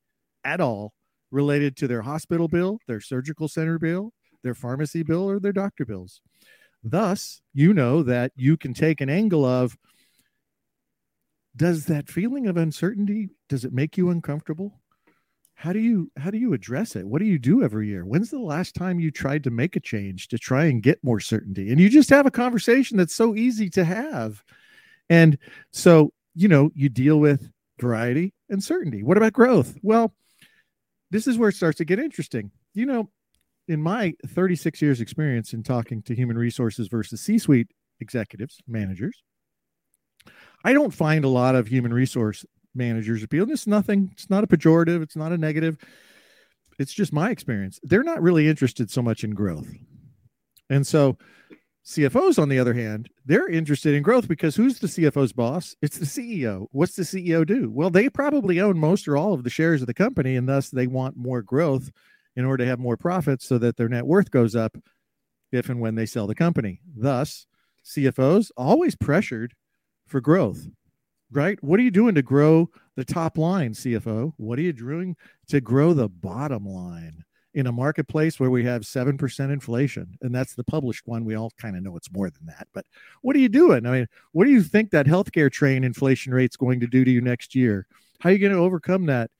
at 0.46 0.62
all 0.62 0.94
related 1.30 1.76
to 1.78 1.88
their 1.88 2.04
hospital 2.04 2.48
bill, 2.48 2.80
their 2.88 3.02
surgical 3.02 3.50
center 3.50 3.78
bill, 3.78 4.14
their 4.44 4.54
pharmacy 4.54 5.04
bill, 5.04 5.30
or 5.30 5.40
their 5.40 5.52
doctor 5.52 5.86
bills. 5.86 6.22
Thus, 6.84 7.42
you 7.54 7.74
know 7.74 8.02
that 8.04 8.32
you 8.36 8.58
can 8.58 8.74
take 8.74 9.02
an 9.02 9.10
angle 9.10 9.46
of 9.46 9.78
does 11.56 11.86
that 11.86 12.10
feeling 12.10 12.48
of 12.48 12.58
uncertainty 12.58 13.30
does 13.50 13.66
it 13.66 13.74
make 13.74 13.98
you 13.98 14.10
uncomfortable? 14.10 14.81
How 15.62 15.74
do 15.74 15.80
you 15.80 16.12
how 16.18 16.32
do 16.32 16.40
you 16.40 16.54
address 16.54 16.96
it? 16.96 17.06
What 17.06 17.20
do 17.20 17.26
you 17.26 17.38
do 17.38 17.64
every 17.64 17.88
year? 17.88 18.04
When's 18.04 18.32
the 18.32 18.40
last 18.40 18.74
time 18.74 19.00
you 19.00 19.12
tried 19.12 19.44
to 19.44 19.52
make 19.52 19.76
a 19.76 19.80
change 19.80 20.28
to 20.30 20.40
try 20.40 20.66
and 20.66 20.82
get 20.82 21.04
more 21.04 21.20
certainty? 21.20 21.70
And 21.70 21.80
you 21.80 21.88
just 21.88 22.10
have 22.10 22.26
a 22.26 22.32
conversation 22.32 22.98
that's 22.98 23.14
so 23.14 23.36
easy 23.36 23.70
to 23.72 23.84
have. 23.84 24.44
And 25.08 25.38
so, 25.70 26.14
you 26.34 26.48
know, 26.48 26.72
you 26.74 26.90
deal 26.90 27.20
with 27.20 27.52
variety 27.80 28.34
and 28.50 28.64
certainty. 28.64 29.04
What 29.04 29.18
about 29.18 29.34
growth? 29.34 29.78
Well, 29.84 30.16
this 31.12 31.28
is 31.28 31.38
where 31.38 31.50
it 31.50 31.56
starts 31.56 31.78
to 31.78 31.86
get 31.86 32.00
interesting. 32.00 32.50
You 32.74 32.88
know, 32.88 33.12
in 33.68 33.84
my 33.84 34.16
36 34.26 34.82
years 34.82 35.00
experience 35.00 35.54
in 35.54 35.62
talking 35.62 36.02
to 36.04 36.16
human 36.16 36.40
resources 36.40 36.88
versus 36.88 37.22
c-suite 37.22 37.70
executives 38.00 38.58
managers 38.68 39.22
i 40.66 40.74
don't 40.74 40.94
find 40.94 41.24
a 41.24 41.30
lot 41.30 41.54
of 41.54 41.68
human 41.68 41.94
resource 41.94 42.44
managers 42.74 43.24
appeal. 43.24 43.50
It's 43.52 43.68
nothing 43.68 44.10
it's 44.14 44.30
not 44.30 44.44
a 44.44 44.48
pejorative 44.48 45.02
it's 45.02 45.16
not 45.16 45.32
a 45.32 45.38
negative. 45.38 45.78
It's 46.80 46.94
just 46.94 47.14
my 47.14 47.30
experience. 47.30 47.80
They're 47.84 48.04
not 48.04 48.22
really 48.22 48.48
interested 48.48 48.90
so 48.90 49.02
much 49.02 49.24
in 49.24 49.32
growth. 49.32 49.68
And 50.70 50.86
so 50.86 51.18
cfos 51.84 52.40
on 52.40 52.48
the 52.48 52.60
other 52.60 52.76
hand 52.76 53.10
they're 53.26 53.50
interested 53.50 53.96
in 53.96 54.04
growth 54.04 54.28
because 54.28 54.56
who's 54.56 54.80
the 54.80 54.88
cfo's 54.88 55.34
boss? 55.34 55.76
It's 55.82 55.98
the 55.98 56.06
ceo 56.06 56.68
what's 56.72 56.96
the 56.96 57.04
ceo 57.04 57.46
do? 57.46 57.70
Well 57.72 57.90
they 57.90 58.10
probably 58.10 58.62
own 58.62 58.78
most 58.78 59.08
or 59.08 59.18
all 59.18 59.34
of 59.34 59.44
the 59.44 59.50
shares 59.50 59.82
of 59.82 59.88
the 59.88 59.94
company 59.94 60.36
and 60.36 60.48
thus 60.48 60.70
they 60.70 60.88
want 60.88 61.18
more 61.18 61.42
growth 61.42 61.92
in 62.36 62.46
order 62.46 62.64
to 62.64 62.70
have 62.70 62.80
more 62.80 62.98
profits 62.98 63.46
so 63.46 63.58
that 63.58 63.78
their 63.78 63.90
net 63.90 64.06
worth 64.06 64.32
goes 64.32 64.56
up 64.56 64.78
if 65.52 65.70
and 65.70 65.80
when 65.80 65.96
they 65.96 66.06
sell 66.06 66.28
the 66.28 66.36
company. 66.36 66.80
Thus, 66.96 67.46
CFOs 67.86 68.52
always 68.56 68.96
pressured 68.96 69.54
for 70.08 70.22
growth, 70.22 70.68
right? 71.32 71.62
What 71.64 71.80
are 71.80 71.84
you 71.84 71.92
doing 71.92 72.16
to 72.16 72.22
grow 72.22 72.70
the 72.96 73.06
top 73.06 73.38
line, 73.38 73.74
CFO? 73.74 74.34
What 74.38 74.60
are 74.60 74.64
you 74.64 74.74
doing 74.74 75.16
to 75.48 75.62
grow 75.62 75.94
the 75.94 76.10
bottom 76.10 76.66
line 76.66 77.24
in 77.54 77.68
a 77.68 77.72
marketplace 77.72 78.40
where 78.40 78.50
we 78.50 78.64
have 78.66 78.82
7% 78.82 79.52
inflation? 79.52 80.18
And 80.22 80.34
that's 80.34 80.56
the 80.56 80.64
published 80.64 81.08
one. 81.08 81.26
We 81.26 81.36
all 81.36 81.52
kind 81.58 81.76
of 81.76 81.84
know 81.84 81.96
it's 81.96 82.12
more 82.12 82.30
than 82.30 82.46
that. 82.48 82.68
But 82.74 82.86
what 83.22 83.36
are 83.36 83.40
you 83.40 83.50
doing? 83.50 83.86
I 83.86 83.92
mean, 83.92 84.08
what 84.34 84.46
do 84.46 84.52
you 84.52 84.64
think 84.64 84.92
that 84.92 85.06
healthcare 85.06 85.52
train 85.52 85.84
inflation 85.84 86.34
rate's 86.34 86.58
going 86.58 86.80
to 86.82 86.88
do 86.88 87.04
to 87.04 87.12
you 87.12 87.22
next 87.22 87.56
year? 87.56 87.88
How 88.20 88.30
are 88.30 88.34
you 88.34 88.40
going 88.40 88.54
to 88.54 88.60
overcome 88.60 89.06
that? 89.08 89.32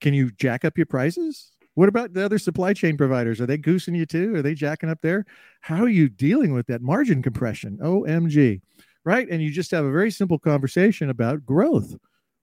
Can 0.00 0.14
you 0.14 0.30
jack 0.32 0.64
up 0.64 0.76
your 0.76 0.86
prices? 0.86 1.52
What 1.74 1.88
about 1.88 2.12
the 2.12 2.24
other 2.24 2.38
supply 2.38 2.72
chain 2.72 2.96
providers? 2.96 3.40
Are 3.40 3.46
they 3.46 3.58
goosing 3.58 3.94
you 3.94 4.06
too? 4.06 4.36
Are 4.36 4.42
they 4.42 4.54
jacking 4.54 4.88
up 4.88 5.00
there? 5.02 5.26
How 5.60 5.82
are 5.82 5.88
you 5.88 6.08
dealing 6.08 6.52
with 6.52 6.66
that 6.68 6.82
margin 6.82 7.22
compression? 7.22 7.78
OMG. 7.82 8.60
Right. 9.04 9.28
And 9.28 9.42
you 9.42 9.50
just 9.50 9.70
have 9.70 9.84
a 9.84 9.90
very 9.92 10.10
simple 10.10 10.38
conversation 10.38 11.10
about 11.10 11.44
growth. 11.44 11.94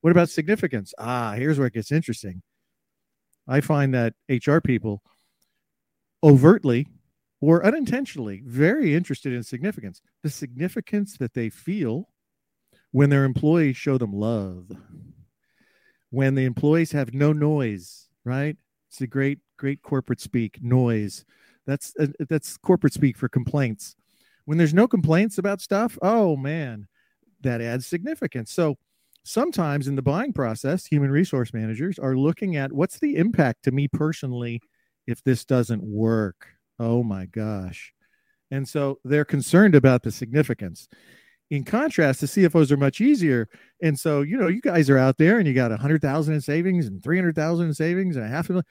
What 0.01 0.11
about 0.11 0.29
significance? 0.29 0.93
Ah, 0.97 1.33
here's 1.33 1.57
where 1.57 1.67
it 1.67 1.73
gets 1.73 1.91
interesting. 1.91 2.41
I 3.47 3.61
find 3.61 3.93
that 3.93 4.13
HR 4.29 4.59
people 4.61 5.01
overtly 6.23 6.87
or 7.39 7.65
unintentionally 7.65 8.41
very 8.45 8.93
interested 8.95 9.33
in 9.33 9.43
significance, 9.43 10.01
the 10.21 10.29
significance 10.29 11.17
that 11.17 11.33
they 11.33 11.49
feel 11.49 12.09
when 12.91 13.09
their 13.09 13.23
employees 13.25 13.77
show 13.77 13.97
them 13.97 14.13
love, 14.13 14.69
when 16.09 16.35
the 16.35 16.45
employees 16.45 16.91
have 16.91 17.13
no 17.13 17.33
noise, 17.33 18.07
right? 18.23 18.57
It's 18.89 19.01
a 19.01 19.07
great, 19.07 19.39
great 19.57 19.81
corporate 19.81 20.19
speak. 20.19 20.61
Noise. 20.61 21.25
That's 21.65 21.93
uh, 21.99 22.07
that's 22.27 22.57
corporate 22.57 22.93
speak 22.93 23.17
for 23.17 23.29
complaints. 23.29 23.95
When 24.45 24.57
there's 24.57 24.73
no 24.73 24.87
complaints 24.87 25.37
about 25.37 25.61
stuff, 25.61 25.97
oh 26.01 26.35
man, 26.35 26.87
that 27.41 27.61
adds 27.61 27.87
significance. 27.87 28.51
So 28.51 28.77
sometimes 29.23 29.87
in 29.87 29.95
the 29.95 30.01
buying 30.01 30.33
process, 30.33 30.85
human 30.85 31.11
resource 31.11 31.53
managers 31.53 31.99
are 31.99 32.15
looking 32.15 32.55
at 32.55 32.71
what's 32.71 32.99
the 32.99 33.15
impact 33.15 33.63
to 33.63 33.71
me 33.71 33.87
personally 33.87 34.61
if 35.07 35.23
this 35.23 35.45
doesn't 35.45 35.83
work. 35.83 36.47
Oh 36.79 37.03
my 37.03 37.25
gosh. 37.25 37.93
And 38.49 38.67
so 38.67 38.99
they're 39.03 39.25
concerned 39.25 39.75
about 39.75 40.03
the 40.03 40.11
significance. 40.11 40.87
In 41.49 41.63
contrast, 41.63 42.21
the 42.21 42.27
CFOs 42.27 42.71
are 42.71 42.77
much 42.77 43.01
easier. 43.01 43.49
And 43.81 43.99
so, 43.99 44.21
you 44.21 44.37
know, 44.37 44.47
you 44.47 44.61
guys 44.61 44.89
are 44.89 44.97
out 44.97 45.17
there 45.17 45.37
and 45.37 45.47
you 45.47 45.53
got 45.53 45.71
a 45.71 45.77
hundred 45.77 46.01
thousand 46.01 46.33
in 46.33 46.41
savings 46.41 46.87
and 46.87 47.03
300,000 47.03 47.67
in 47.67 47.73
savings 47.73 48.15
and 48.15 48.25
a 48.25 48.29
half 48.29 48.49
a 48.49 48.53
million. 48.53 48.65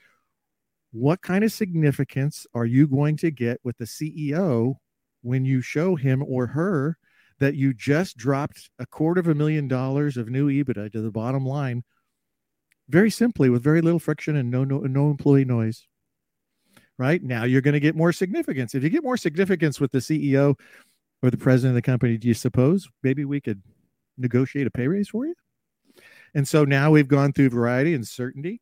What 0.91 1.21
kind 1.21 1.43
of 1.43 1.51
significance 1.51 2.45
are 2.53 2.65
you 2.65 2.87
going 2.87 3.17
to 3.17 3.31
get 3.31 3.59
with 3.63 3.77
the 3.77 3.85
CEO 3.85 4.75
when 5.21 5.45
you 5.45 5.61
show 5.61 5.95
him 5.95 6.23
or 6.27 6.47
her 6.47 6.97
that 7.39 7.55
you 7.55 7.73
just 7.73 8.17
dropped 8.17 8.69
a 8.79 8.85
quarter 8.85 9.19
of 9.19 9.27
a 9.27 9.35
million 9.35 9.67
dollars 9.67 10.17
of 10.17 10.29
new 10.29 10.49
EBITDA 10.49 10.91
to 10.91 11.01
the 11.01 11.11
bottom 11.11 11.45
line 11.45 11.83
very 12.89 13.09
simply 13.09 13.49
with 13.49 13.63
very 13.63 13.81
little 13.81 13.99
friction 13.99 14.35
and 14.35 14.51
no 14.51 14.63
no, 14.63 14.79
no 14.79 15.09
employee 15.09 15.45
noise 15.45 15.87
right 16.97 17.23
now 17.23 17.43
you're 17.43 17.61
going 17.61 17.73
to 17.73 17.79
get 17.79 17.95
more 17.95 18.11
significance 18.11 18.75
if 18.75 18.83
you 18.83 18.89
get 18.89 19.03
more 19.03 19.17
significance 19.17 19.79
with 19.79 19.91
the 19.91 19.99
ceo 19.99 20.55
or 21.21 21.29
the 21.29 21.37
president 21.37 21.71
of 21.71 21.75
the 21.75 21.81
company, 21.81 22.17
do 22.17 22.27
you 22.27 22.33
suppose 22.33 22.89
maybe 23.03 23.25
we 23.25 23.41
could 23.41 23.61
negotiate 24.17 24.67
a 24.67 24.71
pay 24.71 24.87
raise 24.87 25.09
for 25.09 25.25
you? 25.25 25.35
And 26.33 26.47
so 26.47 26.65
now 26.65 26.91
we've 26.91 27.07
gone 27.07 27.33
through 27.33 27.49
variety 27.49 27.93
and 27.93 28.07
certainty, 28.07 28.61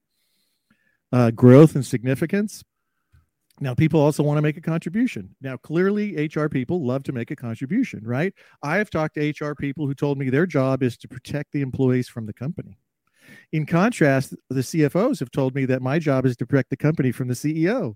uh, 1.11 1.31
growth 1.31 1.75
and 1.75 1.85
significance. 1.85 2.63
Now, 3.61 3.73
people 3.73 3.99
also 3.99 4.23
want 4.23 4.37
to 4.37 4.41
make 4.41 4.57
a 4.57 4.61
contribution. 4.61 5.35
Now, 5.41 5.57
clearly, 5.57 6.27
HR 6.27 6.47
people 6.47 6.85
love 6.85 7.03
to 7.03 7.11
make 7.11 7.29
a 7.31 7.35
contribution, 7.35 8.01
right? 8.05 8.33
I 8.63 8.77
have 8.77 8.89
talked 8.89 9.15
to 9.15 9.29
HR 9.29 9.53
people 9.53 9.85
who 9.85 9.93
told 9.93 10.17
me 10.17 10.29
their 10.29 10.45
job 10.45 10.81
is 10.81 10.97
to 10.97 11.07
protect 11.07 11.51
the 11.51 11.61
employees 11.61 12.07
from 12.07 12.25
the 12.25 12.33
company. 12.33 12.77
In 13.51 13.65
contrast, 13.65 14.33
the 14.49 14.61
CFOs 14.61 15.19
have 15.19 15.31
told 15.31 15.55
me 15.55 15.65
that 15.65 15.81
my 15.81 15.99
job 15.99 16.25
is 16.25 16.37
to 16.37 16.45
protect 16.45 16.69
the 16.69 16.77
company 16.77 17.11
from 17.11 17.27
the 17.27 17.33
CEO. 17.33 17.95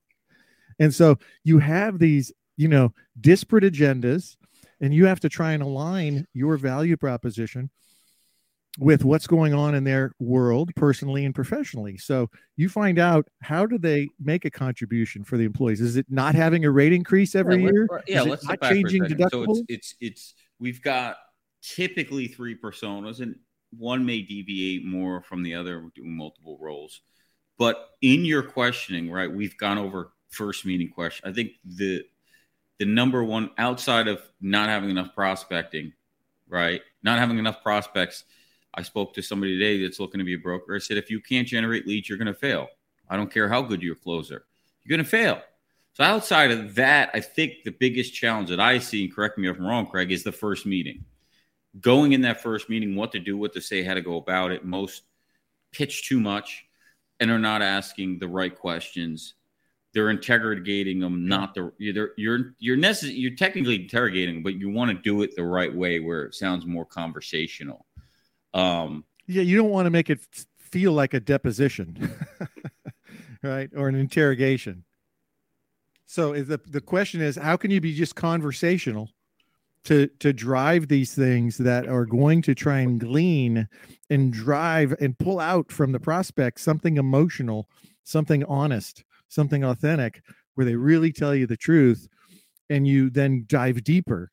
And 0.80 0.94
so 0.94 1.18
you 1.44 1.60
have 1.60 1.98
these, 1.98 2.32
you 2.58 2.68
know, 2.68 2.94
disparate 3.20 3.64
agendas, 3.64 4.36
and 4.82 4.94
you 4.94 5.06
have 5.06 5.22
to 5.22 5.30
try 5.30 5.54
and 5.54 5.64
align 5.64 6.28
your 6.34 6.58
value 6.58 6.98
proposition 6.98 7.70
with 8.80 9.06
what's 9.06 9.28
going 9.28 9.54
on 9.54 9.76
in 9.76 9.84
their 9.84 10.14
world 10.20 10.72
personally 10.76 11.26
and 11.26 11.36
professionally. 11.36 11.98
So 11.98 12.30
you 12.56 12.70
find 12.70 12.98
out 12.98 13.28
how 13.42 13.66
do 13.66 13.78
they 13.78 14.10
make 14.20 14.46
a 14.46 14.52
contribution 14.52 15.24
for 15.24 15.38
the 15.38 15.44
employees? 15.44 15.80
Is 15.80 15.96
it 15.96 16.08
not 16.10 16.34
having 16.34 16.66
a 16.66 16.72
rate 16.72 16.94
increase 16.94 17.36
every 17.36 17.64
yeah, 17.64 17.70
year? 17.72 17.88
yeah, 18.08 18.22
Is 18.22 18.28
let's 18.28 18.46
not 18.46 18.62
changing 18.62 19.04
deductibles. 19.04 19.58
So 19.58 19.64
it's, 19.68 19.70
it's 19.70 19.96
it's 20.00 20.34
we've 20.60 20.82
got 20.82 21.18
typically 21.62 22.28
three 22.28 22.58
personas, 22.58 23.20
and 23.20 23.36
one 23.78 24.06
may 24.06 24.22
deviate 24.22 24.86
more 24.86 25.22
from 25.22 25.44
the 25.44 25.54
other, 25.54 25.90
doing 25.94 26.16
multiple 26.16 26.58
roles. 26.60 27.02
But 27.60 27.90
in 28.02 28.26
your 28.26 28.42
questioning, 28.42 29.12
right, 29.12 29.32
we've 29.32 29.58
gone 29.58 29.78
over 29.78 30.14
first 30.30 30.66
meeting 30.66 30.90
question. 30.90 31.30
I 31.30 31.34
think 31.34 31.52
the 31.64 32.04
the 32.80 32.86
number 32.86 33.24
one 33.24 33.52
outside 33.60 34.08
of 34.08 34.20
not 34.42 34.70
having 34.70 34.90
enough 34.90 35.14
prospecting, 35.14 35.94
right? 36.48 36.82
Not 37.04 37.20
having 37.20 37.38
enough 37.38 37.62
prospects 37.62 38.24
I 38.74 38.82
spoke 38.82 39.14
to 39.14 39.22
somebody 39.22 39.58
today 39.58 39.82
that's 39.82 40.00
looking 40.00 40.20
to 40.20 40.26
be 40.26 40.34
a 40.36 40.40
broker. 40.40 40.76
I 40.76 40.80
said, 40.80 40.98
if 40.98 41.10
you 41.10 41.20
can't 41.20 41.48
generate 41.48 41.88
leads, 41.88 42.10
you're 42.10 42.18
going 42.18 42.28
to 42.28 42.34
fail. 42.34 42.68
I 43.10 43.18
don't 43.18 43.32
care 43.32 43.50
how 43.50 43.62
good 43.62 43.84
you're 43.84 43.96
closer, 43.96 44.46
you're 44.84 44.98
going 44.98 45.06
to 45.06 45.10
fail. 45.10 45.42
So 45.94 46.04
outside 46.04 46.50
of 46.50 46.76
that, 46.76 47.12
I 47.14 47.20
think 47.20 47.64
the 47.64 47.72
biggest 47.72 48.16
challenge 48.16 48.50
that 48.50 48.60
I 48.60 48.80
see, 48.80 49.06
and 49.06 49.14
correct 49.14 49.38
me 49.38 49.48
if 49.48 49.58
I'm 49.58 49.66
wrong, 49.66 49.86
Craig, 49.86 50.12
is 50.12 50.24
the 50.24 50.32
first 50.32 50.66
meeting. 50.66 51.06
Going 51.80 52.14
in 52.14 52.22
that 52.22 52.42
first 52.42 52.68
meeting, 52.68 52.96
what 52.96 53.12
to 53.12 53.20
do, 53.20 53.38
what 53.38 53.54
to 53.54 53.62
say, 53.62 53.84
how 53.84 53.94
to 53.94 54.02
go 54.02 54.18
about 54.18 54.52
it. 54.52 54.66
Most 54.66 55.04
pitch 55.72 56.08
too 56.08 56.20
much 56.20 56.66
and 57.20 57.30
are 57.30 57.40
not 57.40 57.62
asking 57.62 58.20
the 58.20 58.28
right 58.28 58.56
questions. 58.58 59.36
They're 59.94 60.10
interrogating 60.10 61.00
them, 61.00 61.28
not 61.28 61.54
the 61.54 61.72
you're 61.78 62.12
you're 62.18 62.56
you're 62.58 62.78
necessary. 62.78 63.16
You're 63.16 63.36
technically 63.36 63.84
interrogating, 63.84 64.42
but 64.42 64.56
you 64.56 64.72
want 64.72 64.90
to 64.90 64.98
do 64.98 65.22
it 65.22 65.36
the 65.36 65.44
right 65.44 65.74
way, 65.74 66.00
where 66.00 66.24
it 66.24 66.34
sounds 66.34 66.66
more 66.66 66.86
conversational. 66.86 67.86
Um, 68.54 69.06
yeah, 69.28 69.42
you 69.42 69.58
don't 69.58 69.70
want 69.70 69.86
to 69.86 69.90
make 69.90 70.10
it 70.10 70.20
feel 70.58 70.92
like 70.92 71.14
a 71.14 71.20
deposition, 71.20 72.16
right, 73.44 73.70
or 73.76 73.88
an 73.88 73.96
interrogation. 73.96 74.84
So 76.06 76.34
the 76.34 76.60
the 76.68 76.82
question 76.82 77.22
is, 77.22 77.36
how 77.36 77.58
can 77.58 77.72
you 77.72 77.82
be 77.82 77.94
just 77.94 78.16
conversational 78.16 79.10
to 79.86 80.08
to 80.20 80.34
drive 80.34 80.88
these 80.88 81.14
things 81.14 81.58
that 81.58 81.88
are 81.88 82.06
going 82.06 82.42
to 82.44 82.56
try 82.56 82.80
and 82.80 83.00
glean 83.00 83.68
and 84.10 84.32
drive 84.32 84.94
and 85.00 85.18
pull 85.18 85.40
out 85.40 85.72
from 85.72 85.92
the 85.92 86.00
prospect 86.00 86.60
something 86.60 86.98
emotional, 86.98 87.68
something 88.04 88.44
honest, 88.46 89.04
something 89.28 89.64
authentic, 89.64 90.22
where 90.56 90.66
they 90.66 90.76
really 90.76 91.12
tell 91.12 91.36
you 91.36 91.48
the 91.48 91.58
truth, 91.58 92.08
and 92.70 92.88
you 92.88 93.10
then 93.10 93.46
dive 93.48 93.84
deeper. 93.84 94.32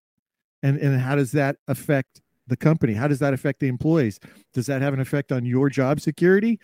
And 0.62 0.76
and 0.78 1.00
how 1.00 1.16
does 1.16 1.32
that 1.32 1.56
affect 1.66 2.20
the 2.50 2.57
company? 2.57 2.92
How 2.92 3.09
does 3.09 3.21
that 3.21 3.33
affect 3.33 3.61
the 3.61 3.69
employees? 3.69 4.21
Does 4.52 4.66
that 4.66 4.83
have 4.83 4.92
an 4.92 5.00
effect 5.00 5.33
on 5.33 5.47
your 5.47 5.71
job 5.71 6.00
security? 6.00 6.61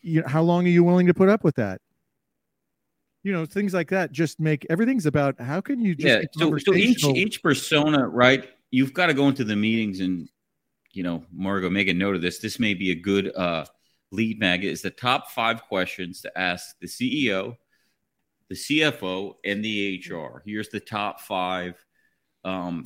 You 0.00 0.22
know, 0.22 0.28
how 0.28 0.42
long 0.42 0.64
are 0.64 0.70
you 0.70 0.84
willing 0.84 1.08
to 1.08 1.14
put 1.14 1.28
up 1.28 1.42
with 1.42 1.56
that? 1.56 1.80
You 3.22 3.32
know, 3.32 3.46
things 3.46 3.74
like 3.74 3.88
that 3.90 4.12
just 4.12 4.38
make 4.38 4.66
everything's 4.70 5.06
about 5.06 5.40
how 5.40 5.60
can 5.60 5.80
you 5.80 5.96
yeah. 5.98 6.20
So, 6.32 6.56
so 6.58 6.74
each 6.74 7.04
each 7.04 7.42
persona, 7.42 8.06
right? 8.06 8.48
You've 8.70 8.92
got 8.92 9.06
to 9.06 9.14
go 9.14 9.28
into 9.28 9.44
the 9.44 9.56
meetings 9.56 10.00
and 10.00 10.28
you 10.94 11.02
know, 11.02 11.24
Margo, 11.32 11.68
make 11.68 11.88
a 11.88 11.94
note 11.94 12.14
of 12.14 12.22
this. 12.22 12.38
This 12.38 12.60
may 12.60 12.74
be 12.74 12.90
a 12.92 12.94
good 12.94 13.34
uh, 13.34 13.64
lead 14.12 14.38
magnet. 14.38 14.72
Is 14.72 14.82
the 14.82 14.90
top 14.90 15.30
five 15.30 15.62
questions 15.64 16.20
to 16.22 16.38
ask 16.38 16.76
the 16.80 16.86
CEO, 16.86 17.56
the 18.48 18.54
CFO, 18.54 19.34
and 19.44 19.64
the 19.64 20.02
HR. 20.08 20.42
Here's 20.46 20.68
the 20.68 20.80
top 20.80 21.20
five. 21.20 21.82
Um, 22.44 22.84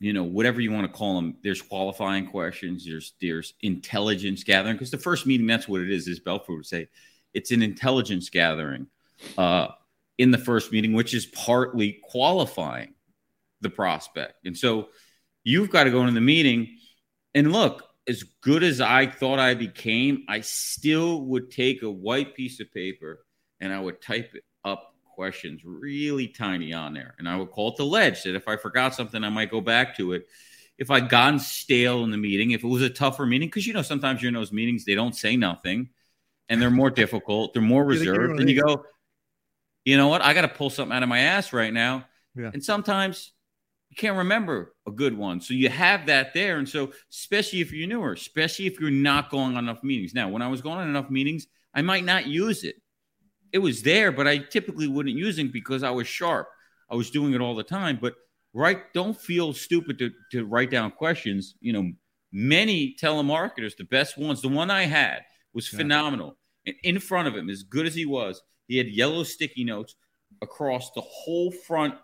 you 0.00 0.14
know, 0.14 0.24
whatever 0.24 0.60
you 0.60 0.72
want 0.72 0.90
to 0.90 0.98
call 0.98 1.14
them. 1.16 1.36
There's 1.44 1.60
qualifying 1.60 2.26
questions. 2.26 2.86
There's 2.86 3.12
there's 3.20 3.54
intelligence 3.60 4.42
gathering 4.42 4.74
because 4.74 4.90
the 4.90 4.98
first 4.98 5.26
meeting 5.26 5.46
that's 5.46 5.68
what 5.68 5.82
it 5.82 5.90
is. 5.90 6.08
Is 6.08 6.18
Belfort 6.18 6.56
would 6.56 6.66
say, 6.66 6.88
it's 7.34 7.52
an 7.52 7.62
intelligence 7.62 8.30
gathering 8.30 8.86
uh, 9.36 9.68
in 10.18 10.30
the 10.30 10.38
first 10.38 10.72
meeting, 10.72 10.94
which 10.94 11.14
is 11.14 11.26
partly 11.26 12.00
qualifying 12.02 12.94
the 13.60 13.70
prospect. 13.70 14.46
And 14.46 14.56
so 14.56 14.88
you've 15.44 15.70
got 15.70 15.84
to 15.84 15.90
go 15.90 16.00
into 16.00 16.14
the 16.14 16.20
meeting 16.20 16.78
and 17.34 17.52
look. 17.52 17.84
As 18.08 18.24
good 18.40 18.64
as 18.64 18.80
I 18.80 19.06
thought 19.06 19.38
I 19.38 19.54
became, 19.54 20.24
I 20.26 20.40
still 20.40 21.20
would 21.26 21.50
take 21.50 21.82
a 21.82 21.90
white 21.90 22.34
piece 22.34 22.58
of 22.58 22.72
paper 22.72 23.24
and 23.60 23.72
I 23.72 23.78
would 23.78 24.00
type 24.02 24.34
it 24.34 24.42
up 24.64 24.94
questions 25.10 25.62
really 25.64 26.28
tiny 26.28 26.72
on 26.72 26.94
there. 26.94 27.14
And 27.18 27.28
I 27.28 27.36
would 27.36 27.50
call 27.50 27.68
it 27.68 27.76
the 27.76 27.84
ledge 27.84 28.22
that 28.22 28.34
if 28.34 28.48
I 28.48 28.56
forgot 28.56 28.94
something, 28.94 29.22
I 29.22 29.28
might 29.28 29.50
go 29.50 29.60
back 29.60 29.96
to 29.96 30.12
it. 30.12 30.26
If 30.78 30.90
I'd 30.90 31.08
gotten 31.08 31.38
stale 31.38 32.04
in 32.04 32.10
the 32.10 32.16
meeting, 32.16 32.52
if 32.52 32.64
it 32.64 32.68
was 32.68 32.82
a 32.82 32.88
tougher 32.88 33.26
meeting, 33.26 33.48
because 33.48 33.66
you 33.66 33.74
know, 33.74 33.82
sometimes 33.82 34.22
you're 34.22 34.28
in 34.28 34.34
those 34.34 34.52
meetings, 34.52 34.84
they 34.84 34.94
don't 34.94 35.14
say 35.14 35.36
nothing 35.36 35.90
and 36.48 36.60
they're 36.60 36.70
more 36.70 36.90
difficult, 36.90 37.52
they're 37.52 37.62
more 37.62 37.84
reserved. 37.84 38.40
And 38.40 38.48
you 38.48 38.62
go, 38.62 38.84
you 39.84 39.96
know 39.96 40.08
what? 40.08 40.22
I 40.22 40.34
got 40.34 40.42
to 40.42 40.48
pull 40.48 40.70
something 40.70 40.96
out 40.96 41.02
of 41.02 41.08
my 41.08 41.20
ass 41.20 41.52
right 41.52 41.72
now. 41.72 42.06
Yeah. 42.34 42.50
And 42.52 42.64
sometimes 42.64 43.32
you 43.90 43.96
can't 43.96 44.18
remember 44.18 44.74
a 44.86 44.90
good 44.90 45.16
one. 45.16 45.40
So 45.40 45.52
you 45.54 45.68
have 45.68 46.06
that 46.06 46.32
there. 46.32 46.58
And 46.58 46.68
so, 46.68 46.92
especially 47.10 47.60
if 47.60 47.72
you're 47.72 47.88
newer, 47.88 48.12
especially 48.12 48.66
if 48.66 48.80
you're 48.80 48.90
not 48.90 49.30
going 49.30 49.56
on 49.56 49.64
enough 49.64 49.82
meetings. 49.82 50.14
Now, 50.14 50.28
when 50.28 50.42
I 50.42 50.48
was 50.48 50.60
going 50.60 50.78
on 50.78 50.88
enough 50.88 51.10
meetings, 51.10 51.46
I 51.74 51.82
might 51.82 52.04
not 52.04 52.26
use 52.26 52.64
it 52.64 52.76
it 53.52 53.58
was 53.58 53.82
there, 53.82 54.12
but 54.12 54.26
I 54.26 54.38
typically 54.38 54.88
wouldn't 54.88 55.16
use 55.16 55.38
it 55.38 55.52
because 55.52 55.82
I 55.82 55.90
was 55.90 56.06
sharp. 56.06 56.48
I 56.90 56.94
was 56.94 57.10
doing 57.10 57.34
it 57.34 57.40
all 57.40 57.54
the 57.54 57.62
time. 57.62 57.98
But 58.00 58.14
right, 58.52 58.92
don't 58.92 59.18
feel 59.18 59.52
stupid 59.52 59.98
to, 59.98 60.10
to 60.32 60.44
write 60.44 60.70
down 60.70 60.90
questions. 60.90 61.54
You 61.60 61.72
know, 61.72 61.92
many 62.32 62.96
telemarketers, 63.00 63.76
the 63.76 63.84
best 63.84 64.18
ones, 64.18 64.42
the 64.42 64.48
one 64.48 64.70
I 64.70 64.84
had 64.84 65.22
was 65.52 65.68
phenomenal. 65.68 66.36
And 66.66 66.76
in 66.82 66.98
front 67.00 67.28
of 67.28 67.36
him, 67.36 67.48
as 67.50 67.62
good 67.62 67.86
as 67.86 67.94
he 67.94 68.06
was, 68.06 68.42
he 68.68 68.76
had 68.76 68.88
yellow 68.88 69.24
sticky 69.24 69.64
notes 69.64 69.96
across 70.42 70.92
the 70.92 71.00
whole 71.00 71.50
front, 71.50 71.94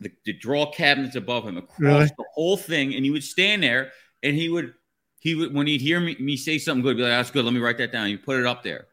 the, 0.00 0.10
the 0.24 0.34
draw 0.34 0.70
cabinets 0.70 1.16
above 1.16 1.46
him, 1.46 1.56
across 1.56 1.78
really? 1.78 2.04
the 2.04 2.24
whole 2.34 2.56
thing. 2.56 2.94
And 2.94 3.04
he 3.04 3.10
would 3.10 3.24
stand 3.24 3.62
there 3.62 3.92
and 4.22 4.36
he 4.36 4.48
would, 4.48 4.74
he 5.20 5.34
would, 5.34 5.54
when 5.54 5.66
he'd 5.66 5.80
hear 5.80 5.98
me, 5.98 6.16
me 6.20 6.36
say 6.36 6.58
something 6.58 6.82
good, 6.82 6.96
be 6.96 7.02
like, 7.02 7.12
that's 7.12 7.30
good. 7.30 7.44
Let 7.44 7.54
me 7.54 7.60
write 7.60 7.78
that 7.78 7.92
down. 7.92 8.10
You 8.10 8.18
put 8.18 8.38
it 8.38 8.46
up 8.46 8.62
there. 8.62 8.86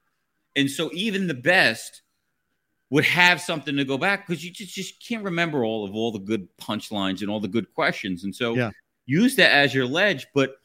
And 0.56 0.70
so 0.70 0.90
even 0.94 1.28
the 1.28 1.34
best 1.34 2.02
would 2.90 3.06
have 3.06 3.42
something 3.42 3.76
to 3.76 3.86
go 3.86 3.98
back 3.98 4.28
because 4.28 4.46
you 4.46 4.52
just, 4.52 4.74
just 4.74 5.06
can't 5.06 5.24
remember 5.24 5.66
all 5.66 5.84
of 5.84 5.96
all 5.96 6.12
the 6.12 6.20
good 6.20 6.48
punchlines 6.62 7.22
and 7.22 7.30
all 7.30 7.40
the 7.40 7.48
good 7.48 7.74
questions. 7.74 8.24
And 8.24 8.36
so 8.36 8.54
yeah. 8.54 8.70
use 9.06 9.36
that 9.38 9.52
as 9.52 9.74
your 9.74 9.88
ledge, 9.88 10.28
but 10.36 10.58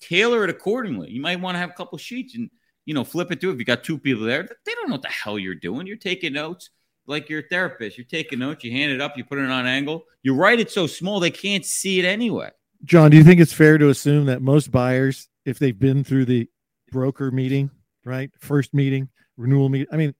tailor 0.00 0.44
it 0.44 0.50
accordingly. 0.50 1.10
You 1.10 1.20
might 1.20 1.40
want 1.40 1.56
to 1.56 1.58
have 1.58 1.70
a 1.70 1.74
couple 1.74 1.98
sheets 1.98 2.34
and 2.34 2.50
you 2.86 2.94
know 2.94 3.04
flip 3.04 3.30
it 3.32 3.40
through. 3.40 3.52
If 3.52 3.58
you 3.58 3.64
got 3.64 3.84
two 3.84 3.98
people 3.98 4.24
there, 4.24 4.48
they 4.64 4.74
don't 4.74 4.88
know 4.88 4.94
what 4.94 5.02
the 5.02 5.08
hell 5.08 5.38
you're 5.38 5.54
doing. 5.54 5.86
You're 5.86 5.96
taking 5.96 6.32
notes 6.32 6.70
like 7.06 7.28
your 7.28 7.42
therapist. 7.48 7.98
You're 7.98 8.06
taking 8.06 8.38
notes, 8.38 8.64
you 8.64 8.70
hand 8.70 8.92
it 8.92 9.00
up, 9.00 9.16
you 9.16 9.24
put 9.24 9.38
it 9.38 9.50
on 9.50 9.66
angle. 9.66 10.04
You 10.22 10.34
write 10.34 10.60
it 10.60 10.70
so 10.70 10.86
small 10.86 11.20
they 11.20 11.30
can't 11.30 11.64
see 11.64 11.98
it 11.98 12.04
anyway. 12.04 12.50
John, 12.84 13.10
do 13.10 13.16
you 13.16 13.24
think 13.24 13.40
it's 13.40 13.52
fair 13.52 13.76
to 13.76 13.88
assume 13.88 14.26
that 14.26 14.40
most 14.40 14.70
buyers, 14.70 15.28
if 15.44 15.58
they've 15.58 15.78
been 15.78 16.04
through 16.04 16.26
the 16.26 16.48
broker 16.92 17.30
meeting, 17.30 17.70
right, 18.08 18.30
first 18.40 18.74
meeting, 18.74 19.08
renewal 19.36 19.68
meeting. 19.68 19.86
I 19.92 19.96
mean, 19.96 20.14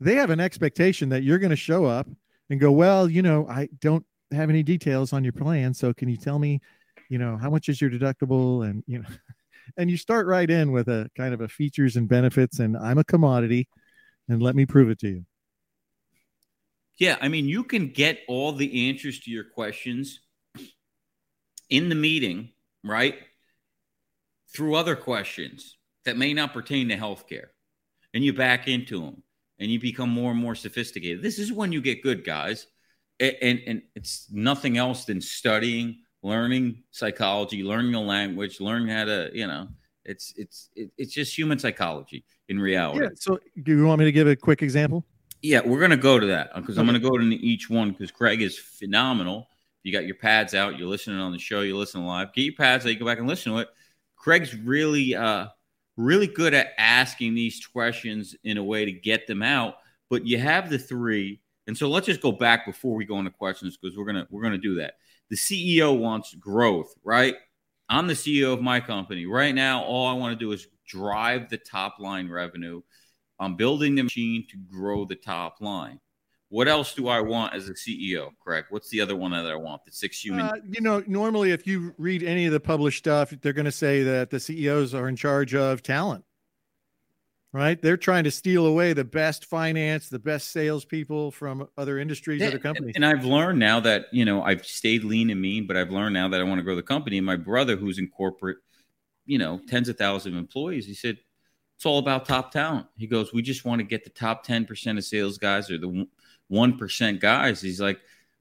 they 0.00 0.14
have 0.14 0.30
an 0.30 0.40
expectation 0.40 1.08
that 1.10 1.22
you're 1.22 1.38
going 1.38 1.50
to 1.50 1.56
show 1.56 1.84
up 1.84 2.08
and 2.48 2.60
go, 2.60 2.72
well, 2.72 3.08
you 3.08 3.22
know, 3.22 3.46
I 3.48 3.68
don't 3.80 4.04
have 4.32 4.48
any 4.48 4.62
details 4.62 5.12
on 5.12 5.24
your 5.24 5.32
plan. 5.32 5.74
So 5.74 5.92
can 5.92 6.08
you 6.08 6.16
tell 6.16 6.38
me, 6.38 6.60
you 7.08 7.18
know, 7.18 7.36
how 7.36 7.50
much 7.50 7.68
is 7.68 7.80
your 7.80 7.90
deductible? 7.90 8.68
And, 8.68 8.82
you 8.86 9.00
know, 9.00 9.08
and 9.76 9.90
you 9.90 9.96
start 9.96 10.26
right 10.26 10.48
in 10.48 10.72
with 10.72 10.88
a 10.88 11.10
kind 11.16 11.34
of 11.34 11.40
a 11.40 11.48
features 11.48 11.96
and 11.96 12.08
benefits 12.08 12.58
and 12.58 12.76
I'm 12.76 12.98
a 12.98 13.04
commodity 13.04 13.68
and 14.28 14.42
let 14.42 14.56
me 14.56 14.66
prove 14.66 14.90
it 14.90 14.98
to 15.00 15.08
you. 15.08 15.26
Yeah. 16.98 17.16
I 17.20 17.28
mean, 17.28 17.46
you 17.46 17.64
can 17.64 17.88
get 17.88 18.20
all 18.28 18.52
the 18.52 18.88
answers 18.88 19.20
to 19.20 19.30
your 19.30 19.44
questions 19.44 20.20
in 21.70 21.88
the 21.88 21.94
meeting, 21.94 22.50
right? 22.84 23.16
Through 24.54 24.74
other 24.74 24.94
questions 24.94 25.76
that 26.04 26.16
may 26.16 26.34
not 26.34 26.52
pertain 26.52 26.88
to 26.88 26.96
healthcare 26.96 27.46
and 28.14 28.24
you 28.24 28.32
back 28.32 28.68
into 28.68 29.00
them 29.00 29.22
and 29.58 29.70
you 29.70 29.80
become 29.80 30.10
more 30.10 30.32
and 30.32 30.40
more 30.40 30.54
sophisticated. 30.54 31.22
This 31.22 31.38
is 31.38 31.52
when 31.52 31.72
you 31.72 31.80
get 31.80 32.02
good, 32.02 32.24
guys. 32.24 32.66
And, 33.20 33.36
and, 33.40 33.60
and 33.66 33.82
it's 33.94 34.26
nothing 34.32 34.78
else 34.78 35.04
than 35.04 35.20
studying, 35.20 36.00
learning 36.22 36.82
psychology, 36.90 37.62
learning 37.62 37.94
a 37.94 38.00
language, 38.00 38.60
learning 38.60 38.88
how 38.88 39.04
to, 39.04 39.30
you 39.32 39.46
know, 39.46 39.68
it's 40.04 40.34
it's 40.36 40.70
it's 40.74 41.12
just 41.12 41.36
human 41.36 41.58
psychology 41.58 42.24
in 42.48 42.58
reality. 42.58 43.04
Yeah. 43.04 43.10
So, 43.14 43.38
do 43.62 43.76
you 43.76 43.86
want 43.86 44.00
me 44.00 44.04
to 44.06 44.12
give 44.12 44.26
a 44.26 44.34
quick 44.34 44.62
example? 44.62 45.04
Yeah, 45.42 45.60
we're 45.64 45.80
gonna 45.80 45.96
go 45.96 46.18
to 46.18 46.26
that 46.26 46.54
because 46.54 46.78
I'm 46.78 46.86
gonna 46.86 46.98
go 46.98 47.16
to 47.16 47.24
each 47.24 47.70
one 47.70 47.92
because 47.92 48.10
Craig 48.10 48.42
is 48.42 48.58
phenomenal. 48.58 49.48
You 49.82 49.92
got 49.92 50.06
your 50.06 50.16
pads 50.16 50.54
out, 50.54 50.78
you're 50.78 50.88
listening 50.88 51.18
on 51.18 51.32
the 51.32 51.38
show, 51.38 51.60
you 51.60 51.76
listen 51.76 52.04
live. 52.04 52.32
Get 52.32 52.42
your 52.42 52.54
pads 52.54 52.84
out, 52.84 52.90
you 52.90 52.98
go 52.98 53.06
back 53.06 53.18
and 53.18 53.28
listen 53.28 53.52
to 53.52 53.58
it. 53.58 53.68
Craig's 54.16 54.54
really 54.54 55.14
uh 55.14 55.46
really 55.96 56.26
good 56.26 56.54
at 56.54 56.72
asking 56.78 57.34
these 57.34 57.64
questions 57.66 58.34
in 58.44 58.56
a 58.56 58.64
way 58.64 58.84
to 58.84 58.92
get 58.92 59.26
them 59.26 59.42
out. 59.42 59.74
But 60.10 60.26
you 60.26 60.38
have 60.38 60.70
the 60.70 60.78
three, 60.78 61.40
and 61.66 61.76
so 61.76 61.88
let's 61.88 62.06
just 62.06 62.20
go 62.20 62.32
back 62.32 62.66
before 62.66 62.94
we 62.94 63.04
go 63.04 63.18
into 63.18 63.30
questions 63.30 63.76
because 63.76 63.96
we're 63.96 64.04
gonna 64.04 64.26
we're 64.30 64.42
gonna 64.42 64.58
do 64.58 64.76
that. 64.76 64.94
The 65.30 65.36
CEO 65.36 65.98
wants 65.98 66.34
growth, 66.34 66.92
right? 67.04 67.36
I'm 67.88 68.06
the 68.06 68.14
CEO 68.14 68.52
of 68.52 68.60
my 68.60 68.80
company 68.80 69.26
right 69.26 69.54
now. 69.54 69.82
All 69.82 70.06
I 70.06 70.12
want 70.12 70.38
to 70.38 70.44
do 70.44 70.52
is 70.52 70.66
drive 70.86 71.48
the 71.48 71.58
top 71.58 71.98
line 71.98 72.28
revenue. 72.28 72.82
I'm 73.38 73.56
building 73.56 73.94
the 73.94 74.02
machine 74.02 74.46
to 74.50 74.56
grow 74.56 75.04
the 75.04 75.16
top 75.16 75.60
line. 75.60 76.00
What 76.52 76.68
else 76.68 76.92
do 76.92 77.08
I 77.08 77.18
want 77.18 77.54
as 77.54 77.70
a 77.70 77.72
CEO, 77.72 78.28
Craig? 78.38 78.66
What's 78.68 78.90
the 78.90 79.00
other 79.00 79.16
one 79.16 79.30
that 79.30 79.46
I 79.46 79.56
want? 79.56 79.86
The 79.86 79.90
six 79.90 80.22
human. 80.22 80.44
Uh, 80.44 80.52
you 80.68 80.82
know, 80.82 81.02
normally 81.06 81.50
if 81.50 81.66
you 81.66 81.94
read 81.96 82.22
any 82.22 82.44
of 82.44 82.52
the 82.52 82.60
published 82.60 82.98
stuff, 82.98 83.30
they're 83.40 83.54
going 83.54 83.64
to 83.64 83.72
say 83.72 84.02
that 84.02 84.28
the 84.28 84.38
CEOs 84.38 84.92
are 84.92 85.08
in 85.08 85.16
charge 85.16 85.54
of 85.54 85.82
talent, 85.82 86.26
right? 87.54 87.80
They're 87.80 87.96
trying 87.96 88.24
to 88.24 88.30
steal 88.30 88.66
away 88.66 88.92
the 88.92 89.02
best 89.02 89.46
finance, 89.46 90.10
the 90.10 90.18
best 90.18 90.52
salespeople 90.52 91.30
from 91.30 91.68
other 91.78 91.98
industries, 91.98 92.42
yeah, 92.42 92.48
other 92.48 92.58
companies. 92.58 92.92
And 92.96 93.06
I've 93.06 93.24
learned 93.24 93.58
now 93.58 93.80
that 93.80 94.08
you 94.12 94.26
know 94.26 94.42
I've 94.42 94.66
stayed 94.66 95.04
lean 95.04 95.30
and 95.30 95.40
mean, 95.40 95.66
but 95.66 95.78
I've 95.78 95.90
learned 95.90 96.12
now 96.12 96.28
that 96.28 96.38
I 96.38 96.44
want 96.44 96.58
to 96.58 96.62
grow 96.62 96.76
the 96.76 96.82
company. 96.82 97.16
And 97.16 97.24
my 97.24 97.36
brother, 97.36 97.76
who's 97.76 97.98
in 97.98 98.08
corporate, 98.08 98.58
you 99.24 99.38
know, 99.38 99.58
tens 99.68 99.88
of 99.88 99.96
thousands 99.96 100.34
of 100.34 100.38
employees, 100.38 100.84
he 100.84 100.92
said 100.92 101.16
it's 101.76 101.86
all 101.86 101.98
about 101.98 102.26
top 102.26 102.52
talent. 102.52 102.88
He 102.98 103.06
goes, 103.06 103.32
we 103.32 103.40
just 103.40 103.64
want 103.64 103.78
to 103.78 103.84
get 103.84 104.04
the 104.04 104.10
top 104.10 104.44
ten 104.44 104.66
percent 104.66 104.98
of 104.98 105.04
sales 105.06 105.38
guys 105.38 105.70
or 105.70 105.78
the 105.78 106.06
1% 106.52 107.20
guys. 107.20 107.60
He's 107.60 107.80
like, 107.80 108.00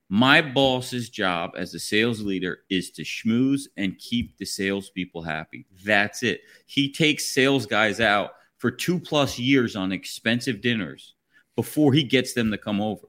my 0.10 0.42
boss's 0.42 1.10
job 1.10 1.52
as 1.56 1.74
a 1.74 1.80
sales 1.80 2.22
leader 2.22 2.60
is 2.70 2.92
to 2.92 3.04
schmooze 3.04 3.68
and 3.78 3.98
keep 3.98 4.38
the 4.38 4.46
salespeople 4.46 5.22
happy. 5.22 5.66
That's 5.86 6.22
it. 6.22 6.42
He 6.66 6.92
takes 6.92 7.34
sales 7.34 7.66
guys 7.66 8.02
out 8.02 8.32
for 8.58 8.72
two 8.72 9.00
plus 9.00 9.40
years 9.40 9.78
on 9.78 9.94
expensive 9.94 10.60
dinners 10.60 11.16
before 11.56 11.94
he 11.94 12.04
gets 12.04 12.34
them 12.34 12.52
to 12.52 12.58
come 12.58 12.82
over 12.82 13.08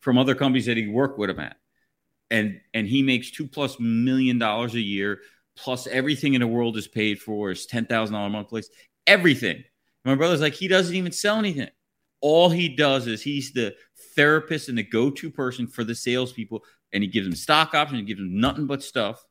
from 0.00 0.18
other 0.18 0.36
companies 0.36 0.66
that 0.66 0.76
he 0.76 0.86
worked 0.86 1.18
with 1.18 1.30
him 1.30 1.40
at. 1.40 1.56
And 2.30 2.60
and 2.74 2.86
he 2.86 3.02
makes 3.02 3.30
two 3.32 3.48
plus 3.48 3.78
million 3.80 4.38
dollars 4.38 4.74
a 4.74 4.80
year, 4.80 5.20
plus 5.56 5.88
everything 5.88 6.34
in 6.34 6.40
the 6.40 6.46
world 6.46 6.76
is 6.76 6.86
paid 6.88 7.20
for, 7.20 7.50
his 7.50 7.66
ten 7.66 7.86
thousand 7.86 8.14
dollar 8.14 8.28
a 8.28 8.30
month 8.30 8.48
place, 8.48 8.70
everything. 9.06 9.64
My 10.04 10.14
brother's 10.14 10.40
like, 10.40 10.54
he 10.54 10.68
doesn't 10.68 10.94
even 10.94 11.10
sell 11.10 11.38
anything. 11.38 11.68
All 12.20 12.48
he 12.48 12.68
does 12.68 13.06
is 13.06 13.22
he's 13.22 13.52
the 13.52 13.74
therapist 14.14 14.68
and 14.68 14.78
the 14.78 14.82
go-to 14.82 15.30
person 15.30 15.66
for 15.66 15.84
the 15.84 15.94
salespeople, 15.94 16.64
and 16.92 17.02
he 17.02 17.08
gives 17.08 17.26
them 17.26 17.36
stock 17.36 17.74
options, 17.74 18.00
he 18.00 18.06
gives 18.06 18.20
them 18.20 18.40
nothing 18.40 18.66
but 18.66 18.82
stuff 18.82 19.24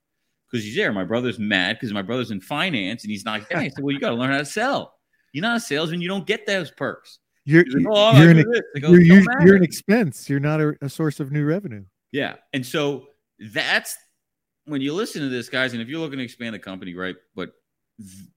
because 0.50 0.64
he's 0.64 0.76
there. 0.76 0.94
My 0.94 1.04
brother's 1.04 1.40
mad 1.40 1.78
because 1.78 1.94
my 1.94 2.02
brother's 2.02 2.32
in 2.32 2.42
finance 2.42 3.04
and 3.04 3.12
he's 3.12 3.26
not 3.26 3.50
getting. 3.50 3.66
I 3.66 3.70
said, 3.70 3.84
"Well, 3.84 3.94
you 3.94 4.00
got 4.00 4.10
to 4.10 4.16
learn 4.16 4.32
how 4.32 4.38
to 4.38 4.46
sell. 4.46 4.94
You're 5.34 5.42
not 5.42 5.58
a 5.58 5.60
salesman. 5.60 6.02
You 6.02 6.08
don't 6.08 6.26
get 6.26 6.46
those 6.46 6.72
perks. 6.72 7.20
You're 7.44 7.66
like, 7.66 7.86
oh, 7.90 8.20
you're, 8.20 8.32
an, 8.32 8.46
go, 8.82 8.92
you're, 8.92 9.02
you're, 9.02 9.42
you're, 9.46 9.56
an 9.56 9.64
expense. 9.64 10.30
You're 10.30 10.40
not 10.40 10.62
a, 10.62 10.76
a 10.82 10.90
source 10.90 11.20
of 11.20 11.32
new 11.32 11.46
revenue. 11.46 11.84
Yeah, 12.12 12.36
and 12.54 12.66
so 12.66 13.08
that's 13.40 13.98
when 14.66 14.82
you 14.82 14.94
listen 14.94 15.22
to 15.22 15.30
this, 15.30 15.50
guys. 15.50 15.74
And 15.74 15.82
if 15.82 15.88
you're 15.88 16.00
looking 16.00 16.18
to 16.18 16.24
expand 16.24 16.56
the 16.56 16.60
company, 16.60 16.96
right? 16.96 17.16
But 17.36 17.52
th- 18.00 18.30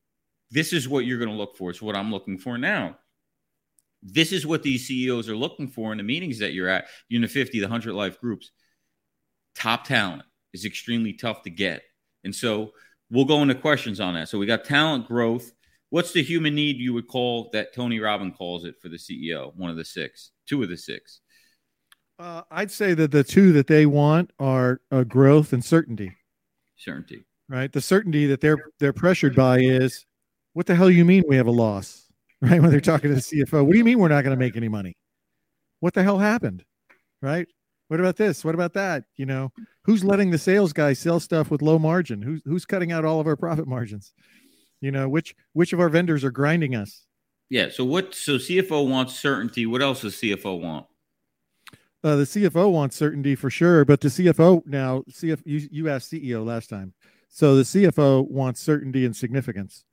this 0.50 0.72
is 0.72 0.88
what 0.88 1.04
you're 1.06 1.18
going 1.18 1.30
to 1.30 1.36
look 1.36 1.56
for. 1.56 1.70
It's 1.70 1.80
what 1.80 1.96
I'm 1.96 2.10
looking 2.10 2.36
for 2.36 2.58
now 2.58 2.96
this 4.02 4.32
is 4.32 4.46
what 4.46 4.62
these 4.62 4.86
CEOs 4.86 5.28
are 5.28 5.36
looking 5.36 5.68
for 5.68 5.92
in 5.92 5.98
the 5.98 6.04
meetings 6.04 6.38
that 6.38 6.52
you're 6.52 6.68
at, 6.68 6.86
you 7.08 7.16
Unit 7.16 7.30
50, 7.30 7.58
the 7.58 7.66
100 7.66 7.94
Life 7.94 8.20
groups. 8.20 8.50
Top 9.54 9.84
talent 9.84 10.22
is 10.52 10.64
extremely 10.64 11.12
tough 11.12 11.42
to 11.42 11.50
get. 11.50 11.82
And 12.24 12.34
so 12.34 12.72
we'll 13.10 13.24
go 13.24 13.42
into 13.42 13.54
questions 13.54 14.00
on 14.00 14.14
that. 14.14 14.28
So 14.28 14.38
we 14.38 14.46
got 14.46 14.64
talent 14.64 15.06
growth. 15.06 15.50
What's 15.90 16.12
the 16.12 16.22
human 16.22 16.54
need 16.54 16.76
you 16.76 16.92
would 16.94 17.08
call 17.08 17.50
that 17.52 17.74
Tony 17.74 17.98
Robbins 17.98 18.36
calls 18.36 18.64
it 18.64 18.76
for 18.80 18.88
the 18.88 18.98
CEO? 18.98 19.54
One 19.56 19.70
of 19.70 19.76
the 19.76 19.84
six, 19.84 20.30
two 20.46 20.62
of 20.62 20.68
the 20.68 20.76
six. 20.76 21.20
Uh, 22.18 22.42
I'd 22.50 22.70
say 22.70 22.94
that 22.94 23.10
the 23.10 23.24
two 23.24 23.52
that 23.52 23.68
they 23.68 23.86
want 23.86 24.32
are 24.38 24.80
uh, 24.90 25.04
growth 25.04 25.52
and 25.52 25.64
certainty. 25.64 26.12
Certainty, 26.76 27.24
right? 27.48 27.72
The 27.72 27.80
certainty 27.80 28.26
that 28.26 28.40
they're 28.40 28.58
they're 28.80 28.92
pressured 28.92 29.36
by 29.36 29.60
is, 29.60 30.04
what 30.52 30.66
the 30.66 30.74
hell 30.74 30.90
you 30.90 31.04
mean 31.04 31.22
we 31.28 31.36
have 31.36 31.46
a 31.46 31.52
loss? 31.52 32.07
Right? 32.40 32.60
When 32.60 32.70
they're 32.70 32.80
talking 32.80 33.10
to 33.10 33.16
the 33.16 33.20
CFO, 33.20 33.64
what 33.64 33.72
do 33.72 33.78
you 33.78 33.84
mean 33.84 33.98
we're 33.98 34.08
not 34.08 34.24
going 34.24 34.36
to 34.36 34.44
make 34.44 34.56
any 34.56 34.68
money? 34.68 34.96
What 35.80 35.94
the 35.94 36.02
hell 36.02 36.18
happened? 36.18 36.64
Right? 37.20 37.48
What 37.88 38.00
about 38.00 38.16
this? 38.16 38.44
What 38.44 38.54
about 38.54 38.74
that? 38.74 39.04
You 39.16 39.26
know, 39.26 39.50
who's 39.84 40.04
letting 40.04 40.30
the 40.30 40.38
sales 40.38 40.72
guy 40.72 40.92
sell 40.92 41.20
stuff 41.20 41.50
with 41.50 41.62
low 41.62 41.78
margin? 41.78 42.20
Who's 42.22 42.42
who's 42.44 42.66
cutting 42.66 42.92
out 42.92 43.04
all 43.04 43.18
of 43.18 43.26
our 43.26 43.36
profit 43.36 43.66
margins? 43.66 44.12
You 44.80 44.92
know, 44.92 45.08
which 45.08 45.34
which 45.54 45.72
of 45.72 45.80
our 45.80 45.88
vendors 45.88 46.22
are 46.22 46.30
grinding 46.30 46.74
us? 46.74 47.06
Yeah. 47.48 47.70
So 47.70 47.84
what? 47.84 48.14
So 48.14 48.32
CFO 48.32 48.88
wants 48.88 49.18
certainty. 49.18 49.64
What 49.66 49.82
else 49.82 50.02
does 50.02 50.16
CFO 50.16 50.60
want? 50.60 50.86
Uh, 52.04 52.16
the 52.16 52.24
CFO 52.24 52.70
wants 52.70 52.94
certainty 52.94 53.34
for 53.34 53.50
sure, 53.50 53.84
but 53.84 54.00
the 54.00 54.08
CFO 54.08 54.64
now, 54.66 55.02
CF, 55.10 55.42
you, 55.44 55.68
you 55.72 55.88
asked 55.88 56.12
CEO 56.12 56.46
last 56.46 56.70
time, 56.70 56.94
so 57.28 57.56
the 57.56 57.64
CFO 57.64 58.30
wants 58.30 58.60
certainty 58.60 59.04
and 59.04 59.16
significance. 59.16 59.84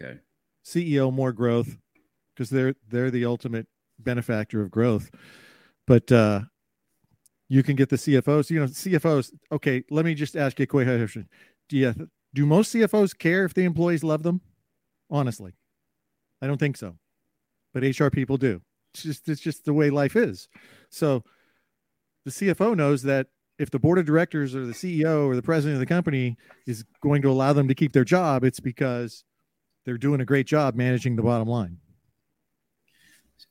Okay. 0.00 0.18
CEO 0.66 1.12
more 1.12 1.32
growth 1.32 1.78
because 2.34 2.50
they're 2.50 2.74
they're 2.88 3.10
the 3.10 3.24
ultimate 3.24 3.66
benefactor 3.98 4.60
of 4.60 4.70
growth. 4.70 5.10
But 5.86 6.10
uh, 6.10 6.42
you 7.48 7.62
can 7.62 7.76
get 7.76 7.88
the 7.88 7.96
CFOs. 7.96 8.50
You 8.50 8.60
know, 8.60 8.66
CFOs. 8.66 9.32
Okay, 9.52 9.84
let 9.90 10.04
me 10.04 10.14
just 10.14 10.36
ask 10.36 10.58
you 10.58 10.64
a 10.64 10.66
question. 10.66 11.28
Do 11.68 11.76
you 11.76 12.08
do 12.34 12.46
most 12.46 12.74
CFOs 12.74 13.16
care 13.16 13.44
if 13.44 13.54
the 13.54 13.64
employees 13.64 14.02
love 14.02 14.22
them? 14.22 14.40
Honestly, 15.10 15.52
I 16.42 16.46
don't 16.46 16.58
think 16.58 16.76
so. 16.76 16.96
But 17.72 17.82
HR 17.82 18.08
people 18.08 18.36
do. 18.36 18.60
It's 18.94 19.02
just 19.02 19.28
it's 19.28 19.40
just 19.40 19.64
the 19.64 19.72
way 19.72 19.90
life 19.90 20.16
is. 20.16 20.48
So 20.90 21.22
the 22.24 22.30
CFO 22.30 22.76
knows 22.76 23.02
that 23.04 23.28
if 23.58 23.70
the 23.70 23.78
board 23.78 23.98
of 23.98 24.04
directors 24.04 24.54
or 24.54 24.66
the 24.66 24.72
CEO 24.72 25.26
or 25.26 25.36
the 25.36 25.42
president 25.42 25.74
of 25.74 25.80
the 25.80 25.86
company 25.86 26.36
is 26.66 26.84
going 27.00 27.22
to 27.22 27.30
allow 27.30 27.52
them 27.52 27.68
to 27.68 27.74
keep 27.74 27.92
their 27.92 28.04
job, 28.04 28.44
it's 28.44 28.60
because 28.60 29.24
they're 29.86 29.96
doing 29.96 30.20
a 30.20 30.24
great 30.26 30.46
job 30.46 30.74
managing 30.74 31.16
the 31.16 31.22
bottom 31.22 31.48
line. 31.48 31.78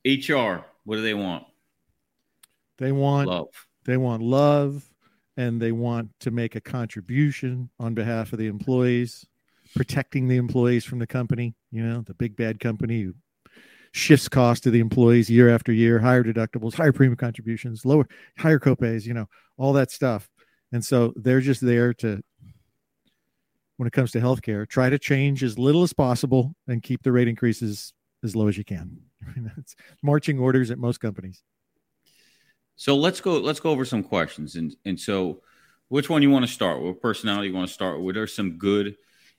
HR, 0.05 0.65
what 0.83 0.97
do 0.97 1.01
they 1.01 1.13
want? 1.13 1.45
They 2.77 2.91
want 2.91 3.29
love. 3.29 3.47
They 3.85 3.97
want 3.97 4.21
love 4.21 4.83
and 5.37 5.61
they 5.61 5.71
want 5.71 6.09
to 6.19 6.31
make 6.31 6.55
a 6.55 6.61
contribution 6.61 7.69
on 7.79 7.93
behalf 7.93 8.33
of 8.33 8.39
the 8.39 8.47
employees, 8.47 9.25
protecting 9.75 10.27
the 10.27 10.37
employees 10.37 10.83
from 10.83 10.99
the 10.99 11.07
company, 11.07 11.55
you 11.71 11.83
know, 11.83 12.01
the 12.01 12.13
big 12.13 12.35
bad 12.35 12.59
company 12.59 13.01
who 13.01 13.13
shifts 13.93 14.27
cost 14.27 14.63
to 14.63 14.71
the 14.71 14.79
employees 14.79 15.29
year 15.29 15.49
after 15.49 15.71
year, 15.71 15.99
higher 15.99 16.23
deductibles, 16.23 16.73
higher 16.73 16.91
premium 16.91 17.15
contributions, 17.15 17.85
lower 17.85 18.07
higher 18.37 18.59
copays, 18.59 19.05
you 19.05 19.13
know, 19.13 19.27
all 19.57 19.71
that 19.73 19.89
stuff. 19.89 20.29
And 20.73 20.83
so 20.83 21.13
they're 21.15 21.39
just 21.39 21.61
there 21.61 21.93
to 21.95 22.21
when 23.77 23.87
it 23.87 23.93
comes 23.93 24.11
to 24.11 24.19
healthcare. 24.19 24.67
Try 24.67 24.89
to 24.89 24.99
change 24.99 25.43
as 25.43 25.59
little 25.59 25.83
as 25.83 25.93
possible 25.93 26.55
and 26.67 26.81
keep 26.81 27.03
the 27.03 27.11
rate 27.11 27.27
increases 27.27 27.93
as 28.23 28.35
low 28.35 28.47
as 28.47 28.57
you 28.57 28.63
can. 28.63 28.97
That's 29.37 29.75
marching 30.03 30.39
orders 30.39 30.71
at 30.71 30.77
most 30.77 30.99
companies. 30.99 31.43
So 32.75 32.95
let's 32.95 33.21
go. 33.21 33.37
Let's 33.37 33.59
go 33.59 33.71
over 33.71 33.85
some 33.85 34.03
questions, 34.03 34.55
and 34.55 34.75
and 34.83 34.99
so, 34.99 35.41
which 35.87 36.09
one 36.09 36.21
you 36.21 36.29
want 36.29 36.45
to 36.45 36.51
start? 36.51 36.79
With? 36.79 36.87
What 36.87 37.01
personality 37.01 37.47
you 37.47 37.53
want 37.53 37.67
to 37.67 37.73
start 37.73 38.01
with? 38.01 38.15
There's 38.15 38.35
some 38.35 38.57
good, 38.57 38.95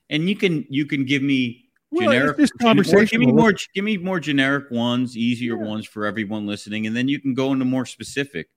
and 0.09 0.29
you 0.29 0.37
can 0.37 0.64
you 0.70 0.87
can 0.87 1.05
give 1.05 1.22
me 1.22 1.68
generic 1.94 2.38
well, 2.38 2.49
conversation. 2.61 3.20
Give 3.20 3.29
me 3.29 3.33
more. 3.33 3.53
Give 3.75 3.85
me 3.85 3.99
more 3.99 4.20
generic 4.20 4.70
ones, 4.70 5.18
easier 5.18 5.57
yeah. 5.57 5.68
ones 5.68 5.87
for 5.87 6.07
everyone 6.07 6.46
listening, 6.46 6.87
and 6.87 6.96
then 6.96 7.09
you 7.09 7.20
can 7.20 7.35
go 7.35 7.53
into 7.53 7.66
more 7.66 7.85
specific. 7.85 8.49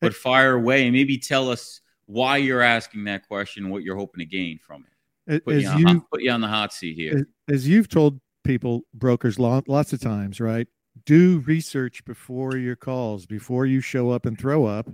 But 0.00 0.14
fire 0.14 0.54
away 0.54 0.84
and 0.84 0.92
maybe 0.92 1.16
tell 1.16 1.48
us 1.48 1.80
why 2.04 2.36
you're 2.36 2.60
asking 2.60 3.04
that 3.04 3.26
question, 3.26 3.70
what 3.70 3.82
you're 3.82 3.96
hoping 3.96 4.18
to 4.18 4.26
gain 4.26 4.58
from 4.58 4.82
it. 4.82 4.95
Put, 5.28 5.48
as 5.48 5.62
you, 5.62 5.86
hot, 5.86 6.10
put 6.10 6.22
you 6.22 6.30
on 6.30 6.40
the 6.40 6.48
hot 6.48 6.72
seat 6.72 6.96
here. 6.96 7.26
As 7.48 7.66
you've 7.66 7.88
told 7.88 8.20
people, 8.44 8.82
brokers, 8.94 9.38
lots 9.38 9.92
of 9.92 10.00
times, 10.00 10.40
right? 10.40 10.68
Do 11.04 11.42
research 11.46 12.04
before 12.04 12.56
your 12.56 12.76
calls, 12.76 13.26
before 13.26 13.66
you 13.66 13.80
show 13.80 14.10
up 14.10 14.24
and 14.24 14.38
throw 14.38 14.64
up. 14.64 14.88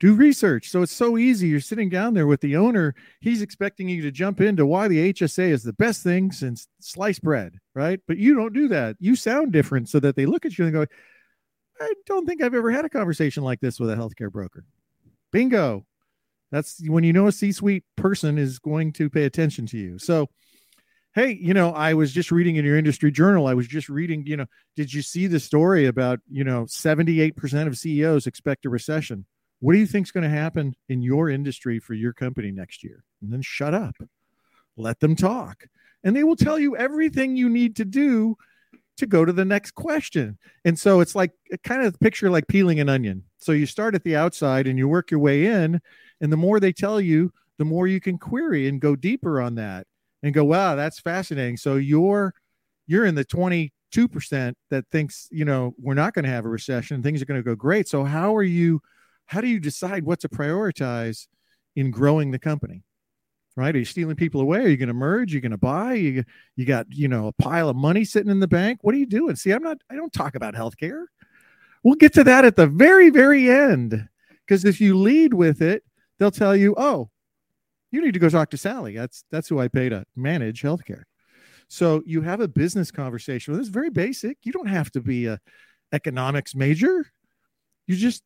Do 0.00 0.14
research. 0.14 0.68
So 0.68 0.82
it's 0.82 0.92
so 0.92 1.18
easy. 1.18 1.48
You're 1.48 1.58
sitting 1.58 1.88
down 1.88 2.14
there 2.14 2.28
with 2.28 2.40
the 2.40 2.56
owner. 2.56 2.94
He's 3.20 3.42
expecting 3.42 3.88
you 3.88 4.00
to 4.02 4.12
jump 4.12 4.40
into 4.40 4.64
why 4.64 4.86
the 4.86 5.12
HSA 5.12 5.48
is 5.48 5.64
the 5.64 5.72
best 5.72 6.04
thing 6.04 6.30
since 6.30 6.68
sliced 6.80 7.22
bread, 7.22 7.58
right? 7.74 7.98
But 8.06 8.18
you 8.18 8.36
don't 8.36 8.52
do 8.52 8.68
that. 8.68 8.94
You 9.00 9.16
sound 9.16 9.52
different 9.52 9.88
so 9.88 9.98
that 9.98 10.14
they 10.14 10.24
look 10.24 10.46
at 10.46 10.56
you 10.56 10.66
and 10.66 10.74
go, 10.74 10.86
I 11.80 11.92
don't 12.06 12.26
think 12.26 12.42
I've 12.42 12.54
ever 12.54 12.70
had 12.70 12.84
a 12.84 12.88
conversation 12.88 13.42
like 13.42 13.58
this 13.58 13.80
with 13.80 13.90
a 13.90 13.96
healthcare 13.96 14.30
broker. 14.30 14.64
Bingo. 15.32 15.84
That's 16.50 16.80
when 16.86 17.04
you 17.04 17.12
know 17.12 17.26
a 17.26 17.32
C 17.32 17.52
suite 17.52 17.84
person 17.96 18.38
is 18.38 18.58
going 18.58 18.92
to 18.94 19.10
pay 19.10 19.24
attention 19.24 19.66
to 19.66 19.78
you. 19.78 19.98
So 19.98 20.28
hey, 21.14 21.36
you 21.40 21.52
know, 21.52 21.72
I 21.72 21.94
was 21.94 22.12
just 22.12 22.30
reading 22.30 22.56
in 22.56 22.64
your 22.64 22.76
industry 22.76 23.10
journal. 23.10 23.48
I 23.48 23.54
was 23.54 23.66
just 23.66 23.88
reading, 23.88 24.24
you 24.26 24.36
know, 24.36 24.46
did 24.76 24.92
you 24.92 25.02
see 25.02 25.26
the 25.26 25.40
story 25.40 25.86
about, 25.86 26.20
you 26.30 26.44
know, 26.44 26.64
78% 26.64 27.66
of 27.66 27.76
CEOs 27.76 28.28
expect 28.28 28.66
a 28.66 28.70
recession? 28.70 29.26
What 29.60 29.72
do 29.72 29.80
you 29.80 29.86
think 29.86 30.06
is 30.06 30.12
going 30.12 30.22
to 30.22 30.30
happen 30.30 30.76
in 30.88 31.02
your 31.02 31.28
industry 31.28 31.80
for 31.80 31.94
your 31.94 32.12
company 32.12 32.52
next 32.52 32.84
year? 32.84 33.02
And 33.20 33.32
then 33.32 33.42
shut 33.42 33.74
up. 33.74 33.96
Let 34.76 35.00
them 35.00 35.16
talk. 35.16 35.66
And 36.04 36.14
they 36.14 36.22
will 36.22 36.36
tell 36.36 36.58
you 36.58 36.76
everything 36.76 37.36
you 37.36 37.48
need 37.48 37.76
to 37.76 37.84
do 37.84 38.36
to 38.98 39.06
go 39.06 39.24
to 39.24 39.32
the 39.32 39.44
next 39.44 39.72
question. 39.72 40.38
And 40.64 40.78
so 40.78 41.00
it's 41.00 41.14
like 41.14 41.32
uh, 41.52 41.56
kind 41.64 41.82
of 41.82 41.98
picture 42.00 42.30
like 42.30 42.46
peeling 42.48 42.80
an 42.80 42.88
onion. 42.88 43.24
So 43.38 43.52
you 43.52 43.66
start 43.66 43.94
at 43.94 44.04
the 44.04 44.16
outside 44.16 44.66
and 44.66 44.78
you 44.78 44.88
work 44.88 45.10
your 45.10 45.20
way 45.20 45.46
in. 45.46 45.80
And 46.20 46.32
the 46.32 46.36
more 46.36 46.60
they 46.60 46.72
tell 46.72 47.00
you, 47.00 47.32
the 47.58 47.64
more 47.64 47.86
you 47.86 48.00
can 48.00 48.18
query 48.18 48.68
and 48.68 48.80
go 48.80 48.96
deeper 48.96 49.40
on 49.40 49.54
that 49.56 49.86
and 50.22 50.34
go, 50.34 50.44
wow, 50.44 50.74
that's 50.74 51.00
fascinating. 51.00 51.56
So 51.56 51.76
you're 51.76 52.34
you're 52.86 53.04
in 53.04 53.14
the 53.14 53.24
22% 53.24 53.70
that 54.70 54.84
thinks, 54.90 55.28
you 55.30 55.44
know, 55.44 55.74
we're 55.78 55.94
not 55.94 56.14
going 56.14 56.24
to 56.24 56.30
have 56.30 56.46
a 56.46 56.48
recession, 56.48 57.02
things 57.02 57.20
are 57.20 57.26
going 57.26 57.40
to 57.40 57.44
go 57.44 57.54
great. 57.54 57.88
So 57.88 58.04
how 58.04 58.34
are 58.36 58.42
you 58.42 58.80
how 59.26 59.40
do 59.40 59.48
you 59.48 59.60
decide 59.60 60.04
what 60.04 60.20
to 60.20 60.28
prioritize 60.28 61.26
in 61.76 61.90
growing 61.90 62.30
the 62.30 62.38
company? 62.38 62.82
Right? 63.58 63.74
Are 63.74 63.78
you 63.78 63.84
stealing 63.84 64.14
people 64.14 64.40
away? 64.40 64.60
Are 64.60 64.68
you 64.68 64.76
going 64.76 64.86
to 64.86 64.94
merge? 64.94 65.32
Are 65.32 65.36
you 65.36 65.40
going 65.40 65.50
to 65.50 65.58
buy? 65.58 65.94
You, 65.94 66.22
you 66.54 66.64
got, 66.64 66.86
you 66.90 67.08
know, 67.08 67.26
a 67.26 67.32
pile 67.32 67.68
of 67.68 67.74
money 67.74 68.04
sitting 68.04 68.30
in 68.30 68.38
the 68.38 68.46
bank. 68.46 68.78
What 68.82 68.94
are 68.94 68.98
you 68.98 69.06
doing? 69.06 69.34
See, 69.34 69.50
I'm 69.50 69.64
not, 69.64 69.78
I 69.90 69.96
don't 69.96 70.12
talk 70.12 70.36
about 70.36 70.54
healthcare. 70.54 71.06
We'll 71.82 71.96
get 71.96 72.14
to 72.14 72.22
that 72.22 72.44
at 72.44 72.54
the 72.54 72.68
very, 72.68 73.10
very 73.10 73.50
end. 73.50 74.08
Because 74.46 74.64
if 74.64 74.80
you 74.80 74.96
lead 74.96 75.34
with 75.34 75.60
it, 75.60 75.82
they'll 76.18 76.30
tell 76.30 76.54
you, 76.54 76.76
oh, 76.78 77.10
you 77.90 78.00
need 78.00 78.14
to 78.14 78.20
go 78.20 78.28
talk 78.28 78.50
to 78.50 78.56
Sally. 78.56 78.94
That's 78.94 79.24
that's 79.30 79.48
who 79.48 79.58
I 79.58 79.68
pay 79.68 79.88
to 79.88 80.04
manage 80.14 80.62
healthcare. 80.62 81.02
So 81.68 82.02
you 82.06 82.22
have 82.22 82.40
a 82.40 82.48
business 82.48 82.90
conversation. 82.90 83.54
This 83.54 83.62
is 83.62 83.68
very 83.68 83.90
basic. 83.90 84.38
You 84.42 84.52
don't 84.52 84.68
have 84.68 84.90
to 84.92 85.00
be 85.00 85.26
a 85.26 85.40
economics 85.92 86.54
major. 86.54 87.06
You're 87.86 87.98
just 87.98 88.22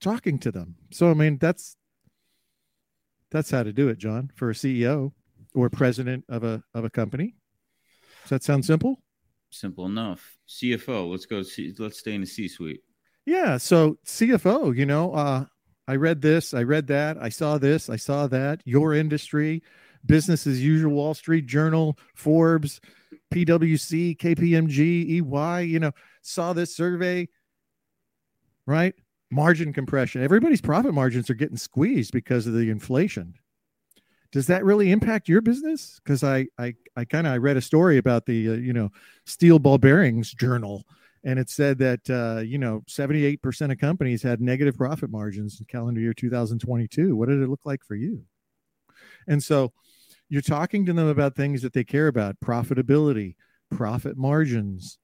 talking 0.00 0.38
to 0.40 0.52
them. 0.52 0.76
So 0.92 1.10
I 1.10 1.14
mean 1.14 1.38
that's 1.38 1.76
that's 3.34 3.50
how 3.50 3.64
to 3.64 3.72
do 3.72 3.88
it, 3.88 3.98
John, 3.98 4.30
for 4.36 4.50
a 4.50 4.54
CEO 4.54 5.12
or 5.54 5.68
president 5.68 6.24
of 6.28 6.44
a 6.44 6.62
of 6.72 6.84
a 6.84 6.90
company. 6.90 7.34
Does 8.22 8.30
that 8.30 8.44
sound 8.44 8.64
simple? 8.64 9.02
Simple 9.50 9.86
enough. 9.86 10.38
CFO. 10.48 11.10
Let's 11.10 11.26
go. 11.26 11.42
See, 11.42 11.74
let's 11.78 11.98
stay 11.98 12.14
in 12.14 12.20
the 12.20 12.26
C 12.28 12.46
suite. 12.46 12.80
Yeah. 13.26 13.56
So 13.56 13.98
CFO. 14.06 14.76
You 14.76 14.86
know, 14.86 15.12
uh, 15.12 15.46
I 15.88 15.96
read 15.96 16.22
this, 16.22 16.54
I 16.54 16.62
read 16.62 16.86
that, 16.86 17.18
I 17.20 17.28
saw 17.28 17.58
this, 17.58 17.90
I 17.90 17.96
saw 17.96 18.26
that. 18.28 18.62
Your 18.64 18.94
industry, 18.94 19.62
business 20.06 20.46
as 20.46 20.62
usual, 20.62 20.94
Wall 20.94 21.14
Street 21.14 21.46
Journal, 21.46 21.98
Forbes, 22.14 22.80
PwC, 23.34 24.16
KPMG, 24.16 25.20
EY, 25.20 25.64
you 25.64 25.80
know, 25.80 25.92
saw 26.22 26.52
this 26.52 26.74
survey, 26.74 27.28
right? 28.64 28.94
Margin 29.34 29.72
compression. 29.72 30.22
Everybody's 30.22 30.60
profit 30.60 30.94
margins 30.94 31.28
are 31.28 31.34
getting 31.34 31.56
squeezed 31.56 32.12
because 32.12 32.46
of 32.46 32.54
the 32.54 32.70
inflation. 32.70 33.34
Does 34.32 34.46
that 34.46 34.64
really 34.64 34.90
impact 34.90 35.28
your 35.28 35.40
business? 35.40 36.00
Because 36.02 36.24
I, 36.24 36.46
I, 36.58 36.74
I 36.96 37.04
kind 37.04 37.26
of 37.26 37.32
I 37.32 37.36
read 37.36 37.56
a 37.56 37.60
story 37.60 37.98
about 37.98 38.26
the, 38.26 38.50
uh, 38.50 38.52
you 38.54 38.72
know, 38.72 38.90
steel 39.26 39.58
ball 39.58 39.78
bearings 39.78 40.32
journal 40.32 40.84
and 41.24 41.38
it 41.38 41.48
said 41.48 41.78
that 41.78 42.10
uh, 42.10 42.40
you 42.40 42.58
know 42.58 42.82
78% 42.88 43.72
of 43.72 43.78
companies 43.78 44.22
had 44.22 44.40
negative 44.40 44.76
profit 44.76 45.10
margins 45.10 45.58
in 45.58 45.66
calendar 45.66 46.00
year 46.00 46.12
2022 46.12 47.16
what 47.16 47.28
did 47.28 47.40
it 47.40 47.48
look 47.48 47.64
like 47.64 47.82
for 47.84 47.94
you 47.94 48.24
and 49.26 49.42
so 49.42 49.72
you're 50.28 50.42
talking 50.42 50.86
to 50.86 50.92
them 50.92 51.08
about 51.08 51.34
things 51.34 51.62
that 51.62 51.72
they 51.72 51.84
care 51.84 52.08
about 52.08 52.38
profitability 52.40 53.34
profit 53.70 54.16
margins 54.16 54.98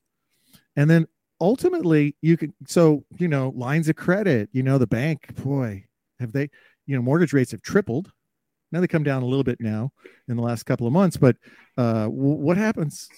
and 0.76 0.88
then 0.88 1.06
ultimately 1.40 2.16
you 2.20 2.36
can 2.36 2.52
so 2.66 3.04
you 3.18 3.28
know 3.28 3.52
lines 3.56 3.88
of 3.88 3.96
credit 3.96 4.48
you 4.52 4.62
know 4.62 4.78
the 4.78 4.86
bank 4.86 5.34
boy 5.42 5.84
have 6.18 6.32
they 6.32 6.48
you 6.86 6.94
know 6.94 7.02
mortgage 7.02 7.32
rates 7.32 7.50
have 7.50 7.62
tripled 7.62 8.12
now 8.72 8.80
they 8.80 8.86
come 8.86 9.02
down 9.02 9.22
a 9.22 9.26
little 9.26 9.44
bit 9.44 9.60
now 9.60 9.90
in 10.28 10.36
the 10.36 10.42
last 10.42 10.64
couple 10.64 10.86
of 10.86 10.92
months 10.92 11.16
but 11.16 11.36
uh, 11.78 12.04
w- 12.04 12.36
what 12.36 12.56
happens 12.56 13.08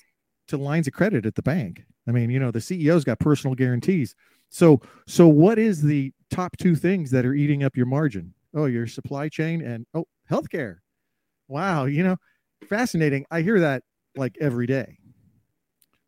to 0.48 0.56
lines 0.56 0.87
of 0.87 0.92
credit 0.92 1.26
at 1.26 1.35
the 1.35 1.42
bank 1.42 1.85
I 2.08 2.12
mean, 2.12 2.30
you 2.30 2.38
know, 2.38 2.50
the 2.50 2.58
CEO's 2.58 3.04
got 3.04 3.18
personal 3.18 3.54
guarantees. 3.54 4.14
So, 4.50 4.80
so 5.06 5.28
what 5.28 5.58
is 5.58 5.82
the 5.82 6.12
top 6.30 6.56
two 6.56 6.74
things 6.74 7.11
that 7.11 7.24
are 7.24 7.35
eating 7.35 7.62
up 7.62 7.76
your 7.76 7.87
margin? 7.87 8.35
Oh, 8.54 8.66
your 8.66 8.87
supply 8.87 9.28
chain 9.28 9.62
and 9.62 9.87
oh, 9.94 10.06
healthcare. 10.30 10.78
Wow, 11.48 11.85
you 11.85 12.02
know, 12.02 12.16
fascinating. 12.68 13.24
I 13.30 13.42
hear 13.42 13.61
that 13.61 13.82
like 14.16 14.37
every 14.40 14.66
day. 14.66 14.98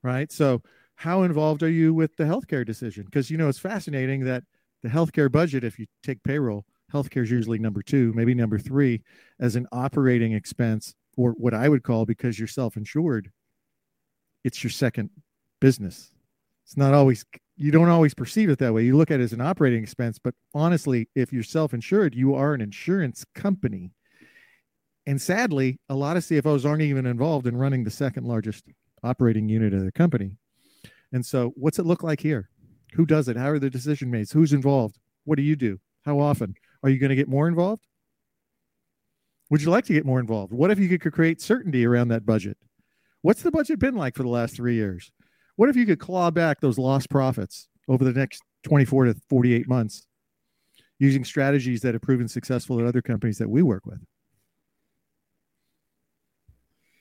Right? 0.03 0.31
So, 0.31 0.62
how 0.96 1.22
involved 1.22 1.62
are 1.62 1.70
you 1.70 1.92
with 1.92 2.16
the 2.16 2.24
healthcare 2.24 2.64
decision? 2.64 3.04
Because 3.04 3.30
you 3.30 3.37
know, 3.37 3.48
it's 3.48 3.59
fascinating 3.59 4.24
that 4.24 4.44
the 4.83 4.88
healthcare 4.88 5.30
budget, 5.30 5.64
if 5.64 5.78
you 5.78 5.87
take 6.02 6.22
payroll, 6.22 6.64
healthcare 6.92 7.22
is 7.22 7.30
usually 7.30 7.59
number 7.59 7.83
two, 7.83 8.12
maybe 8.14 8.35
number 8.35 8.59
three, 8.59 9.02
as 9.40 9.57
an 9.57 9.66
operating 9.72 10.33
expense, 10.33 10.94
or 11.16 11.33
what 11.33 11.54
I 11.54 11.68
would 11.68 11.83
call 11.83 12.07
because 12.07 12.38
you're 12.38 12.48
self-insured, 12.48 13.30
it's 14.44 14.62
your 14.62 14.70
second 14.70 15.11
business. 15.61 16.12
It's 16.64 16.76
not 16.76 16.94
always 16.94 17.24
you 17.57 17.70
don't 17.70 17.88
always 17.88 18.14
perceive 18.14 18.50
it 18.50 18.59
that 18.59 18.74
way. 18.74 18.85
You 18.85 18.96
look 18.96 19.11
at 19.11 19.20
it 19.20 19.24
as 19.24 19.33
an 19.33 19.40
operating 19.40 19.83
expense, 19.83 20.18
but 20.18 20.35
honestly, 20.54 21.09
if 21.14 21.33
you're 21.33 21.44
self-insured, 21.44 22.14
you 22.14 22.35
are 22.35 22.52
an 22.52 22.61
insurance 22.61 23.24
company. 23.35 23.92
And 25.07 25.20
sadly, 25.20 25.78
a 25.88 25.94
lot 25.94 26.16
of 26.16 26.24
CFOs 26.24 26.68
aren't 26.68 26.83
even 26.83 27.07
involved 27.07 27.46
in 27.46 27.57
running 27.57 27.85
the 27.85 27.90
second 27.90 28.24
largest 28.24 28.64
operating 29.02 29.48
unit 29.48 29.72
of 29.72 29.85
the 29.85 29.92
company. 29.92 30.37
And 31.14 31.24
so, 31.24 31.53
what's 31.55 31.79
it 31.79 31.87
look 31.87 32.03
like 32.03 32.18
here? 32.18 32.50
Who 32.94 33.07
does 33.07 33.29
it? 33.29 33.37
How 33.37 33.50
are 33.50 33.61
the 33.61 33.70
decision 33.70 34.11
made? 34.11 34.29
Who's 34.33 34.53
involved? 34.53 34.98
What 35.22 35.37
do 35.37 35.42
you 35.42 35.55
do? 35.55 35.79
How 36.05 36.18
often? 36.18 36.57
Are 36.83 36.90
you 36.90 36.98
going 36.98 37.11
to 37.11 37.16
get 37.16 37.29
more 37.29 37.46
involved? 37.46 37.87
Would 39.48 39.62
you 39.62 39.70
like 39.70 39.85
to 39.85 39.92
get 39.92 40.05
more 40.05 40.18
involved? 40.18 40.53
What 40.53 40.72
if 40.72 40.81
you 40.81 40.98
could 40.98 41.12
create 41.12 41.40
certainty 41.40 41.87
around 41.87 42.09
that 42.09 42.27
budget? 42.27 42.59
What's 43.22 43.42
the 43.42 43.53
budget 43.53 43.79
been 43.79 43.94
like 43.94 44.16
for 44.16 44.24
the 44.24 44.29
last 44.29 44.57
three 44.57 44.74
years? 44.74 45.12
What 45.55 45.68
if 45.68 45.77
you 45.77 45.87
could 45.87 46.00
claw 46.00 46.33
back 46.33 46.61
those 46.61 46.79
lost 46.79 47.09
profits 47.09 47.68
over 47.88 48.05
the 48.05 48.12
next 48.12 48.42
24 48.64 49.05
to 49.05 49.14
48 49.31 49.68
months 49.68 50.09
using 50.98 51.24
strategies 51.24 51.81
that 51.83 51.94
have 51.94 52.03
proven 52.03 52.27
successful 52.27 52.81
at 52.81 52.87
other 52.87 53.03
companies 53.03 53.38
that 53.38 53.48
we 53.48 53.62
work 53.62 53.87
with? 53.87 54.00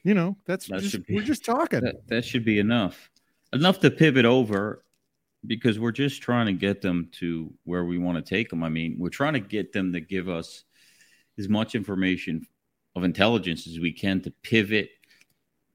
You 0.03 0.13
know, 0.13 0.37
that's 0.45 0.67
that 0.67 0.81
just, 0.81 1.03
be, 1.07 1.15
we're 1.15 1.23
just 1.23 1.43
talking. 1.43 1.79
That, 1.83 2.07
that 2.09 2.25
should 2.25 2.45
be 2.45 2.59
enough. 2.59 3.09
Enough 3.53 3.79
to 3.81 3.91
pivot 3.91 4.25
over 4.25 4.83
because 5.45 5.79
we're 5.79 5.91
just 5.91 6.21
trying 6.21 6.47
to 6.47 6.53
get 6.53 6.81
them 6.81 7.09
to 7.19 7.53
where 7.63 7.85
we 7.85 7.97
want 7.97 8.17
to 8.17 8.27
take 8.27 8.49
them. 8.49 8.63
I 8.63 8.69
mean, 8.69 8.95
we're 8.97 9.09
trying 9.09 9.33
to 9.33 9.39
get 9.39 9.73
them 9.73 9.93
to 9.93 9.99
give 9.99 10.27
us 10.27 10.63
as 11.37 11.47
much 11.47 11.75
information 11.75 12.47
of 12.95 13.03
intelligence 13.03 13.67
as 13.67 13.79
we 13.79 13.91
can 13.91 14.21
to 14.21 14.31
pivot 14.43 14.89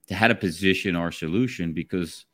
to 0.09 0.15
how 0.15 0.29
to 0.29 0.35
position 0.35 0.97
our 0.97 1.13
solution 1.13 1.73
because 1.73 2.25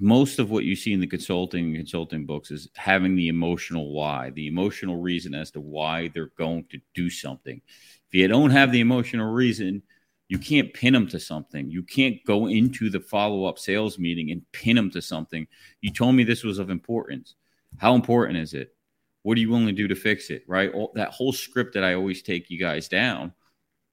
most 0.00 0.38
of 0.38 0.50
what 0.50 0.64
you 0.64 0.76
see 0.76 0.92
in 0.92 1.00
the 1.00 1.06
consulting 1.06 1.74
consulting 1.74 2.24
books 2.24 2.50
is 2.50 2.68
having 2.76 3.16
the 3.16 3.28
emotional 3.28 3.92
why, 3.92 4.30
the 4.30 4.46
emotional 4.46 5.00
reason 5.00 5.34
as 5.34 5.50
to 5.50 5.60
why 5.60 6.08
they're 6.08 6.30
going 6.38 6.64
to 6.70 6.78
do 6.94 7.10
something. 7.10 7.60
If 8.08 8.14
you 8.14 8.28
don't 8.28 8.50
have 8.50 8.70
the 8.70 8.80
emotional 8.80 9.32
reason, 9.32 9.82
you 10.28 10.38
can't 10.38 10.72
pin 10.74 10.92
them 10.92 11.08
to 11.08 11.18
something. 11.18 11.70
You 11.70 11.82
can't 11.82 12.22
go 12.26 12.46
into 12.46 12.90
the 12.90 13.00
follow 13.00 13.44
up 13.44 13.58
sales 13.58 13.98
meeting 13.98 14.30
and 14.30 14.42
pin 14.52 14.76
them 14.76 14.90
to 14.90 15.00
something. 15.00 15.46
You 15.80 15.90
told 15.90 16.14
me 16.14 16.24
this 16.24 16.44
was 16.44 16.58
of 16.58 16.70
importance. 16.70 17.34
How 17.78 17.94
important 17.94 18.38
is 18.38 18.52
it? 18.54 18.74
What 19.22 19.36
are 19.36 19.40
you 19.40 19.50
willing 19.50 19.66
to 19.66 19.72
do 19.72 19.88
to 19.88 19.94
fix 19.94 20.30
it? 20.30 20.44
Right? 20.46 20.72
All, 20.72 20.92
that 20.94 21.10
whole 21.10 21.32
script 21.32 21.74
that 21.74 21.84
I 21.84 21.94
always 21.94 22.22
take 22.22 22.50
you 22.50 22.58
guys 22.58 22.88
down 22.88 23.32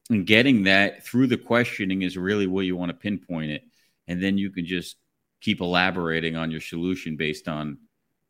and 0.10 0.26
getting 0.26 0.64
that 0.64 1.06
through 1.06 1.28
the 1.28 1.38
questioning 1.38 2.02
is 2.02 2.18
really 2.18 2.48
where 2.48 2.64
you 2.64 2.76
want 2.76 2.90
to 2.90 2.98
pinpoint 2.98 3.52
it. 3.52 3.64
And 4.08 4.22
then 4.22 4.38
you 4.38 4.52
can 4.52 4.66
just 4.66 4.98
keep 5.42 5.62
elaborating 5.62 6.36
on 6.36 6.52
your 6.52 6.62
solution 6.62 7.16
based 7.16 7.48
on 7.48 7.78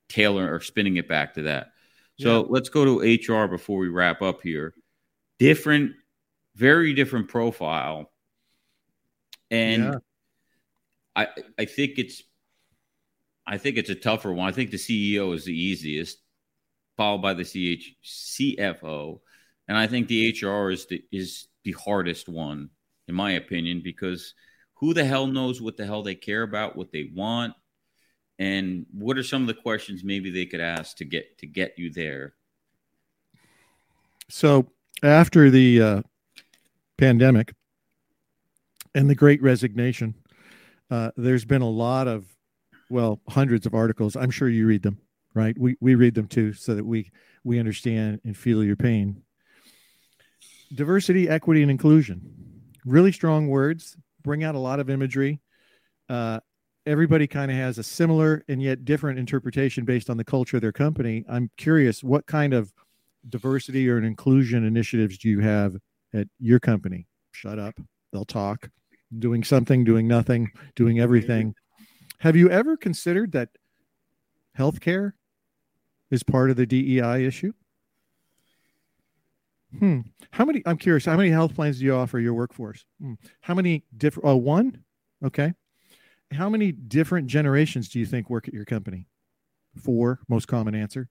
tailor 0.10 0.54
or 0.54 0.62
spinning 0.62 0.98
it 0.98 1.08
back 1.08 1.34
to 1.34 1.44
that. 1.44 1.72
So 2.20 2.42
yeah. 2.42 2.48
let's 2.50 2.70
go 2.70 2.86
to 2.86 3.34
HR 3.34 3.48
before 3.48 3.80
we 3.80 3.90
wrap 3.90 4.22
up 4.22 4.42
here. 4.42 4.74
Different, 5.38 5.94
very 6.56 6.94
different 6.94 7.28
profile. 7.28 8.12
And 9.52 9.84
yeah. 9.84 9.98
I 11.16 11.28
I 11.58 11.66
think 11.66 11.98
it's 11.98 12.24
I 13.48 13.58
think 13.58 13.78
it's 13.78 13.90
a 13.90 13.96
tougher 13.96 14.34
one. 14.34 14.48
I 14.48 14.52
think 14.52 14.72
the 14.72 14.78
CEO 14.78 15.34
is 15.36 15.46
the 15.46 15.54
easiest, 15.54 16.18
followed 16.98 17.22
by 17.22 17.34
the 17.34 17.44
CH 17.44 17.96
CFO. 18.04 19.20
And 19.68 19.78
I 19.78 19.88
think 19.88 20.08
the 20.08 20.30
HR 20.42 20.70
is 20.72 20.88
the 20.88 21.04
is 21.12 21.48
the 21.64 21.74
hardest 21.74 22.28
one, 22.28 22.70
in 23.08 23.16
my 23.16 23.32
opinion, 23.32 23.82
because 23.84 24.34
who 24.76 24.94
the 24.94 25.06
hell 25.06 25.28
knows 25.28 25.62
what 25.62 25.78
the 25.78 25.86
hell 25.86 26.04
they 26.04 26.16
care 26.16 26.44
about, 26.44 26.76
what 26.76 26.92
they 26.92 27.10
want, 27.14 27.54
and 28.40 28.86
what 28.92 29.18
are 29.18 29.24
some 29.24 29.42
of 29.42 29.48
the 29.48 29.54
questions 29.54 30.04
maybe 30.04 30.30
they 30.30 30.46
could 30.46 30.60
ask 30.60 30.98
to 30.98 31.06
get 31.06 31.38
to 31.40 31.48
get 31.48 31.78
you 31.78 31.92
there? 31.92 32.34
So 34.30 34.68
after 35.04 35.50
the 35.50 35.82
uh, 35.82 36.02
pandemic, 36.98 37.54
and 38.94 39.10
the 39.10 39.16
Great 39.16 39.42
Resignation. 39.42 40.16
Uh, 40.90 41.12
there's 41.18 41.46
been 41.46 41.62
a 41.62 41.70
lot 41.70 42.08
of, 42.08 42.26
well, 42.90 43.20
hundreds 43.30 43.66
of 43.66 43.74
articles. 43.74 44.16
I'm 44.16 44.32
sure 44.32 44.48
you 44.50 44.68
read 44.68 44.84
them, 44.84 45.00
right? 45.34 45.58
We 45.58 45.76
we 45.80 45.96
read 45.96 46.16
them 46.16 46.28
too, 46.28 46.54
so 46.54 46.76
that 46.76 46.86
we 46.86 47.12
we 47.44 47.60
understand 47.60 48.22
and 48.24 48.36
feel 48.36 48.64
your 48.64 48.76
pain. 48.76 49.24
Diversity, 50.74 51.30
equity, 51.30 51.62
and 51.62 51.72
inclusion. 51.72 52.22
Really 52.86 53.12
strong 53.12 53.48
words. 53.48 53.98
Bring 54.24 54.44
out 54.44 54.56
a 54.56 54.60
lot 54.60 54.80
of 54.80 54.90
imagery. 54.90 55.40
Uh, 56.10 56.40
everybody 56.86 57.28
kind 57.28 57.52
of 57.52 57.58
has 57.58 57.78
a 57.78 57.84
similar 57.84 58.44
and 58.48 58.62
yet 58.62 58.86
different 58.86 59.20
interpretation 59.20 59.86
based 59.86 60.10
on 60.10 60.18
the 60.18 60.24
culture 60.24 60.58
of 60.58 60.62
their 60.62 60.72
company. 60.72 61.26
I'm 61.28 61.50
curious, 61.58 62.04
what 62.04 62.26
kind 62.26 62.54
of 62.54 62.72
diversity 63.28 63.90
or 63.90 63.98
inclusion 63.98 64.64
initiatives 64.64 65.18
do 65.18 65.30
you 65.30 65.40
have 65.40 65.76
at 66.16 66.28
your 66.40 66.60
company? 66.60 67.08
Shut 67.32 67.60
up. 67.60 67.76
They'll 68.12 68.26
talk. 68.26 68.70
Doing 69.18 69.44
something, 69.44 69.84
doing 69.84 70.08
nothing, 70.08 70.52
doing 70.76 71.00
everything. 71.00 71.54
Have 72.20 72.36
you 72.36 72.50
ever 72.50 72.76
considered 72.76 73.34
that 73.34 73.50
healthcare 74.58 75.14
is 76.10 76.24
part 76.24 76.50
of 76.50 76.56
the 76.56 76.66
DEI 76.66 77.26
issue? 77.26 77.54
Hmm. 79.78 80.02
How 80.32 80.46
many? 80.46 80.64
I'm 80.66 80.78
curious. 80.78 81.06
How 81.06 81.18
many 81.18 81.30
health 81.30 81.54
plans 81.54 81.80
do 81.80 81.86
you 81.86 81.96
offer 81.96 82.20
your 82.20 82.34
workforce? 82.34 82.86
Hmm. 83.02 83.14
How 83.42 83.54
many 83.54 83.84
different? 83.96 84.28
Oh, 84.28 84.38
one. 84.38 84.84
Okay. 85.24 85.54
How 86.32 86.50
many 86.50 86.72
different 86.72 87.28
generations 87.28 87.90
do 87.90 88.00
you 88.00 88.06
think 88.06 88.30
work 88.30 88.48
at 88.48 88.54
your 88.54 88.66
company? 88.66 89.08
Four. 89.84 90.20
Most 90.28 90.48
common 90.48 90.76
answer. 90.76 91.10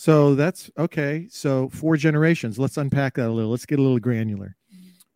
So 0.00 0.34
that's 0.34 0.70
okay. 0.78 1.28
So 1.30 1.68
four 1.68 1.94
generations. 1.98 2.58
Let's 2.58 2.78
unpack 2.78 3.16
that 3.16 3.28
a 3.28 3.32
little. 3.32 3.50
Let's 3.50 3.66
get 3.66 3.78
a 3.78 3.82
little 3.82 3.98
granular. 3.98 4.56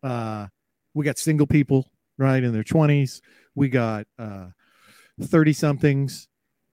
Uh, 0.03 0.45
we 0.93 1.03
got 1.03 1.17
single 1.17 1.47
people, 1.47 1.89
right, 2.19 2.43
in 2.43 2.53
their 2.53 2.63
20s. 2.63 3.19
We 3.55 3.69
got 3.69 4.05
uh, 4.19 4.49
30 5.19 5.53
somethings. 5.53 6.27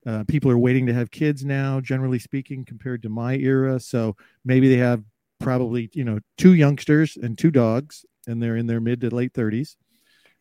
Uh, 0.06 0.24
people 0.28 0.50
are 0.50 0.58
waiting 0.58 0.84
to 0.88 0.92
have 0.92 1.10
kids 1.10 1.42
now, 1.42 1.80
generally 1.80 2.18
speaking, 2.18 2.66
compared 2.66 3.00
to 3.04 3.08
my 3.08 3.36
era. 3.36 3.80
So 3.80 4.14
maybe 4.44 4.68
they 4.68 4.76
have 4.76 5.02
probably, 5.40 5.88
you 5.94 6.04
know, 6.04 6.18
two 6.36 6.52
youngsters 6.52 7.16
and 7.16 7.38
two 7.38 7.50
dogs, 7.50 8.04
and 8.26 8.42
they're 8.42 8.58
in 8.58 8.66
their 8.66 8.82
mid 8.82 9.00
to 9.00 9.08
late 9.08 9.32
30s. 9.32 9.76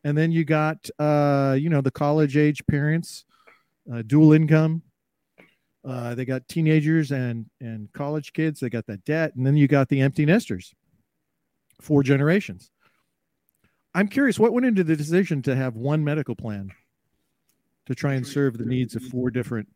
And 0.04 0.18
then 0.18 0.34
you 0.34 0.44
got, 0.44 0.90
uh, 1.00 1.56
you 1.58 1.70
know, 1.70 1.80
the 1.80 1.90
college 1.90 2.36
age 2.36 2.66
parents, 2.68 3.24
uh, 3.90 4.02
dual 4.02 4.34
income, 4.34 4.82
uh, 5.84 6.14
they 6.16 6.26
got 6.26 6.48
teenagers 6.48 7.12
and 7.12 7.46
and 7.60 7.92
college 7.94 8.34
kids. 8.34 8.60
They 8.60 8.70
got 8.70 8.86
that 8.88 9.04
debt, 9.04 9.36
and 9.36 9.46
then 9.46 9.58
you 9.58 9.68
got 9.68 9.90
the 9.90 10.02
empty 10.02 10.26
nesters. 10.26 10.74
Four 11.82 12.04
generations. 12.04 12.70
I'm 13.94 14.08
curious, 14.08 14.40
what 14.40 14.54
went 14.54 14.66
into 14.66 14.84
the 14.84 14.96
decision 14.96 15.42
to 15.44 15.56
have 15.56 15.76
one 15.76 16.04
medical 16.04 16.36
plan 16.36 16.72
to 17.88 17.96
try 17.96 18.14
and 18.14 18.26
serve 18.26 18.58
the 18.58 18.66
needs 18.66 18.96
of 18.96 19.04
four 19.04 19.32
different? 19.32 19.68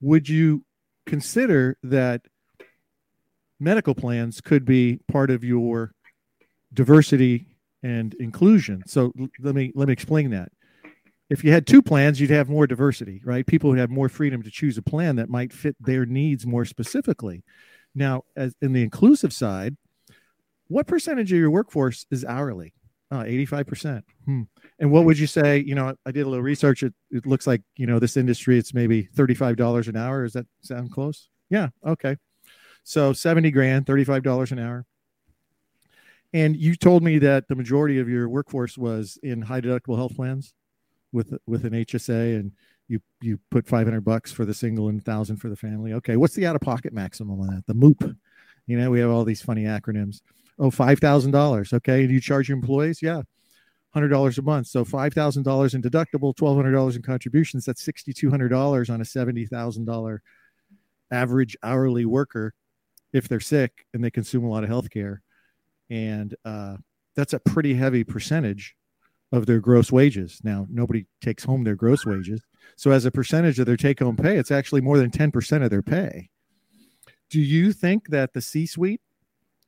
Would 0.00 0.28
you 0.28 0.64
consider 1.06 1.78
that 1.82 2.22
medical 3.58 3.94
plans 3.94 4.40
could 4.40 4.64
be 4.64 5.00
part 5.08 5.30
of 5.30 5.44
your 5.44 5.92
diversity 6.74 7.46
and 7.82 8.12
inclusion? 8.14 8.82
So 8.86 9.12
let 9.40 9.54
me 9.54 9.72
let 9.74 9.88
me 9.88 9.92
explain 9.92 10.30
that 10.30 10.52
if 11.30 11.44
you 11.44 11.52
had 11.52 11.66
two 11.66 11.82
plans, 11.82 12.20
you'd 12.20 12.30
have 12.30 12.48
more 12.48 12.66
diversity, 12.66 13.20
right? 13.24 13.46
People 13.46 13.70
would 13.70 13.78
have 13.78 13.90
more 13.90 14.08
freedom 14.08 14.42
to 14.42 14.50
choose 14.50 14.78
a 14.78 14.82
plan 14.82 15.16
that 15.16 15.28
might 15.28 15.52
fit 15.52 15.76
their 15.80 16.06
needs 16.06 16.46
more 16.46 16.64
specifically. 16.64 17.44
Now, 17.94 18.24
as 18.36 18.54
in 18.62 18.72
the 18.72 18.82
inclusive 18.82 19.32
side, 19.32 19.76
what 20.68 20.86
percentage 20.86 21.32
of 21.32 21.38
your 21.38 21.50
workforce 21.50 22.06
is 22.10 22.24
hourly? 22.24 22.74
Uh, 23.10 23.22
85%. 23.22 24.02
Hmm. 24.26 24.42
And 24.78 24.90
what 24.90 25.04
would 25.04 25.18
you 25.18 25.26
say? 25.26 25.58
You 25.58 25.74
know, 25.74 25.94
I 26.04 26.10
did 26.10 26.26
a 26.26 26.28
little 26.28 26.42
research. 26.42 26.82
It, 26.82 26.94
it 27.10 27.26
looks 27.26 27.46
like, 27.46 27.62
you 27.76 27.86
know, 27.86 27.98
this 27.98 28.16
industry, 28.16 28.58
it's 28.58 28.74
maybe 28.74 29.08
$35 29.14 29.88
an 29.88 29.96
hour. 29.96 30.24
Does 30.24 30.34
that 30.34 30.46
sound 30.62 30.92
close? 30.92 31.28
Yeah. 31.48 31.68
Okay. 31.86 32.16
So 32.84 33.12
70 33.12 33.50
grand, 33.50 33.86
$35 33.86 34.52
an 34.52 34.58
hour. 34.58 34.86
And 36.34 36.54
you 36.54 36.74
told 36.74 37.02
me 37.02 37.18
that 37.20 37.48
the 37.48 37.54
majority 37.54 37.98
of 37.98 38.08
your 38.08 38.28
workforce 38.28 38.76
was 38.76 39.18
in 39.22 39.40
high 39.40 39.62
deductible 39.62 39.96
health 39.96 40.14
plans 40.14 40.52
with 41.12 41.34
with 41.46 41.64
an 41.64 41.72
HSA 41.72 42.38
and 42.38 42.52
you 42.88 43.00
you 43.20 43.38
put 43.50 43.66
500 43.66 44.00
bucks 44.02 44.32
for 44.32 44.44
the 44.44 44.54
single 44.54 44.88
and 44.88 44.98
1000 44.98 45.36
for 45.36 45.48
the 45.48 45.56
family. 45.56 45.92
Okay, 45.94 46.16
what's 46.16 46.34
the 46.34 46.46
out 46.46 46.56
of 46.56 46.62
pocket 46.62 46.92
maximum 46.92 47.40
on 47.40 47.48
that? 47.48 47.66
The 47.66 47.74
MOOP. 47.74 48.16
You 48.66 48.78
know, 48.78 48.90
we 48.90 49.00
have 49.00 49.10
all 49.10 49.24
these 49.24 49.42
funny 49.42 49.64
acronyms. 49.64 50.20
Oh, 50.58 50.70
$5,000. 50.70 51.72
Okay, 51.72 52.06
do 52.06 52.12
you 52.12 52.20
charge 52.20 52.48
your 52.48 52.58
employees? 52.58 53.00
Yeah. 53.00 53.22
$100 53.96 54.38
a 54.38 54.42
month. 54.42 54.66
So 54.66 54.84
$5,000 54.84 55.74
in 55.74 55.82
deductible, 55.82 56.34
$1,200 56.34 56.96
in 56.96 57.02
contributions. 57.02 57.64
That's 57.64 57.82
$6,200 57.82 58.90
on 58.90 59.00
a 59.00 59.04
$70,000 59.04 60.18
average 61.10 61.56
hourly 61.62 62.04
worker 62.04 62.52
if 63.12 63.28
they're 63.28 63.40
sick 63.40 63.86
and 63.94 64.04
they 64.04 64.10
consume 64.10 64.44
a 64.44 64.50
lot 64.50 64.62
of 64.62 64.68
health 64.68 64.90
care. 64.90 65.22
And 65.88 66.34
uh, 66.44 66.76
that's 67.16 67.32
a 67.32 67.38
pretty 67.38 67.74
heavy 67.74 68.04
percentage 68.04 68.76
of 69.32 69.46
their 69.46 69.60
gross 69.60 69.92
wages. 69.92 70.40
Now, 70.42 70.66
nobody 70.70 71.06
takes 71.20 71.44
home 71.44 71.64
their 71.64 71.74
gross 71.74 72.06
wages. 72.06 72.40
So, 72.76 72.90
as 72.90 73.04
a 73.04 73.10
percentage 73.10 73.58
of 73.58 73.66
their 73.66 73.76
take 73.76 74.00
home 74.00 74.16
pay, 74.16 74.36
it's 74.36 74.50
actually 74.50 74.80
more 74.80 74.98
than 74.98 75.10
10% 75.10 75.64
of 75.64 75.70
their 75.70 75.82
pay. 75.82 76.30
Do 77.30 77.40
you 77.40 77.72
think 77.72 78.08
that 78.08 78.32
the 78.32 78.40
C 78.40 78.66
suite, 78.66 79.00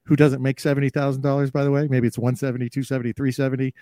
who 0.07 0.17
doesn't 0.17 0.43
make 0.43 0.59
$70,000, 0.59 1.53
by 1.53 1.65
the 1.65 1.71
way, 1.71 1.87
maybe 1.89 2.07
it's 2.07 2.19
170, 2.19 2.71
270, 2.71 3.13
370. 3.13 3.75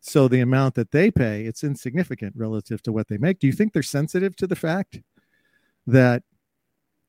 So, 0.00 0.28
the 0.28 0.40
amount 0.40 0.74
that 0.76 0.90
they 0.90 1.10
pay, 1.10 1.44
it's 1.44 1.64
insignificant 1.64 2.34
relative 2.36 2.82
to 2.82 2.92
what 2.92 3.08
they 3.08 3.18
make. 3.18 3.38
Do 3.38 3.46
you 3.46 3.52
think 3.52 3.72
they're 3.72 3.82
sensitive 3.82 4.36
to 4.36 4.46
the 4.46 4.56
fact 4.56 5.00
that 5.86 6.22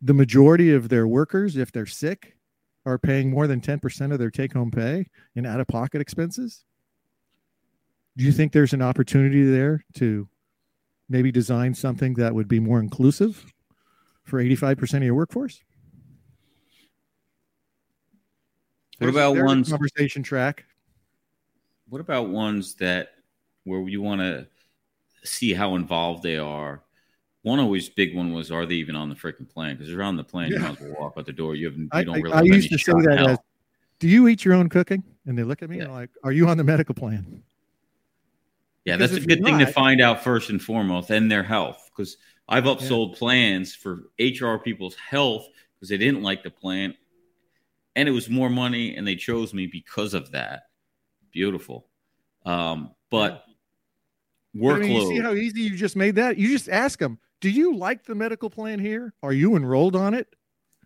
the 0.02 0.14
majority 0.14 0.74
of 0.74 0.90
their 0.90 1.08
workers, 1.08 1.58
if 1.58 1.72
they're 1.72 1.86
sick, 1.86 2.38
are 2.86 2.98
paying 2.98 3.30
more 3.30 3.48
than 3.48 3.60
10% 3.60 4.14
of 4.14 4.20
their 4.20 4.32
take 4.32 4.54
home 4.54 4.72
pay 4.72 5.08
in 5.36 5.46
out 5.46 5.60
of 5.60 5.68
pocket 5.68 6.02
expenses? 6.02 6.64
Do 8.18 8.26
you 8.26 8.32
think 8.32 8.52
there's 8.52 8.74
an 8.74 8.82
opportunity 8.82 9.46
there 9.46 9.86
to 9.94 10.28
maybe 11.08 11.32
design 11.32 11.74
something 11.74 12.16
that 12.16 12.34
would 12.34 12.48
be 12.48 12.60
more 12.60 12.80
inclusive 12.80 13.46
for 14.24 14.44
85% 14.44 14.98
of 14.98 15.04
your 15.04 15.14
workforce? 15.14 15.64
What 18.98 19.12
about 19.12 19.38
ones 19.38 19.70
conversation 19.70 20.24
track? 20.24 20.66
What 21.88 22.02
about 22.02 22.30
ones 22.30 22.74
that 22.76 23.10
where 23.64 23.88
you 23.88 24.02
want 24.02 24.22
to 24.22 24.48
see 25.24 25.54
how 25.54 25.76
involved 25.76 26.24
they 26.24 26.38
are? 26.38 26.82
One 27.44 27.60
always 27.60 27.88
big 27.88 28.16
one 28.16 28.34
was 28.34 28.50
are 28.50 28.66
they 28.66 28.76
even 28.76 28.96
on 28.96 29.10
the 29.10 29.16
freaking 29.16 29.48
plane? 29.48 29.76
Because 29.76 29.90
they're 29.90 30.02
on 30.02 30.18
the 30.18 30.24
plane, 30.24 30.52
yeah. 30.52 30.58
you 30.58 30.64
might 30.64 30.72
as 30.72 30.80
well 30.80 30.96
walk 31.00 31.14
out 31.18 31.28
the 31.28 31.32
door. 31.32 31.56
You 31.56 31.68
haven't. 31.68 31.90
You 31.94 32.04
don't 32.04 32.22
really. 32.22 32.34
I, 32.34 32.40
I 32.40 32.42
used 32.42 32.72
to 32.72 32.80
say 32.80 32.92
that 32.94 33.30
as, 33.30 33.38
"Do 34.00 34.10
you 34.10 34.28
eat 34.28 34.44
your 34.44 34.56
own 34.56 34.68
cooking?" 34.68 35.04
And 35.28 35.38
they 35.38 35.44
look 35.44 35.62
at 35.62 35.70
me 35.70 35.78
yeah. 35.78 35.84
and 35.84 35.94
like, 35.94 36.10
"Are 36.24 36.32
you 36.32 36.48
on 36.50 36.58
the 36.58 36.64
medical 36.64 36.96
plan?" 36.96 37.44
Yeah, 38.88 38.96
because 38.96 39.12
that's 39.12 39.26
a 39.26 39.28
good 39.28 39.44
thing 39.44 39.58
not, 39.58 39.66
to 39.66 39.74
find 39.74 40.00
out 40.00 40.24
first 40.24 40.50
and 40.50 40.62
foremost, 40.62 41.10
and 41.10 41.30
their 41.30 41.44
health. 41.44 41.92
Because 41.92 42.16
I've 42.48 42.64
upsold 42.64 43.12
yeah. 43.12 43.18
plans 43.18 43.76
for 43.76 44.04
HR 44.18 44.56
people's 44.64 44.96
health 44.96 45.46
because 45.76 45.90
they 45.90 45.98
didn't 45.98 46.24
like 46.24 46.42
the 46.42 46.50
plan, 46.50 46.96
and 47.98 48.08
it 48.08 48.14
was 48.14 48.30
more 48.30 48.50
money, 48.50 48.96
and 48.96 49.06
they 49.06 49.18
chose 49.18 49.54
me 49.54 49.68
because 49.68 50.14
of 50.14 50.32
that. 50.32 50.70
Beautiful, 51.34 51.90
um, 52.46 52.92
but 53.12 53.44
workload. 54.56 54.76
I 54.76 54.80
mean, 54.80 54.92
you 54.94 55.08
see 55.08 55.20
how 55.20 55.34
easy 55.34 55.62
you 55.64 55.76
just 55.76 55.98
made 55.98 56.16
that? 56.16 56.38
You 56.38 56.48
just 56.48 56.70
ask 56.70 56.98
them, 56.98 57.20
"Do 57.42 57.50
you 57.50 57.76
like 57.76 58.06
the 58.06 58.16
medical 58.16 58.50
plan 58.50 58.80
here? 58.80 59.14
Are 59.22 59.34
you 59.34 59.58
enrolled 59.58 59.98
on 59.98 60.14
it?" 60.14 60.34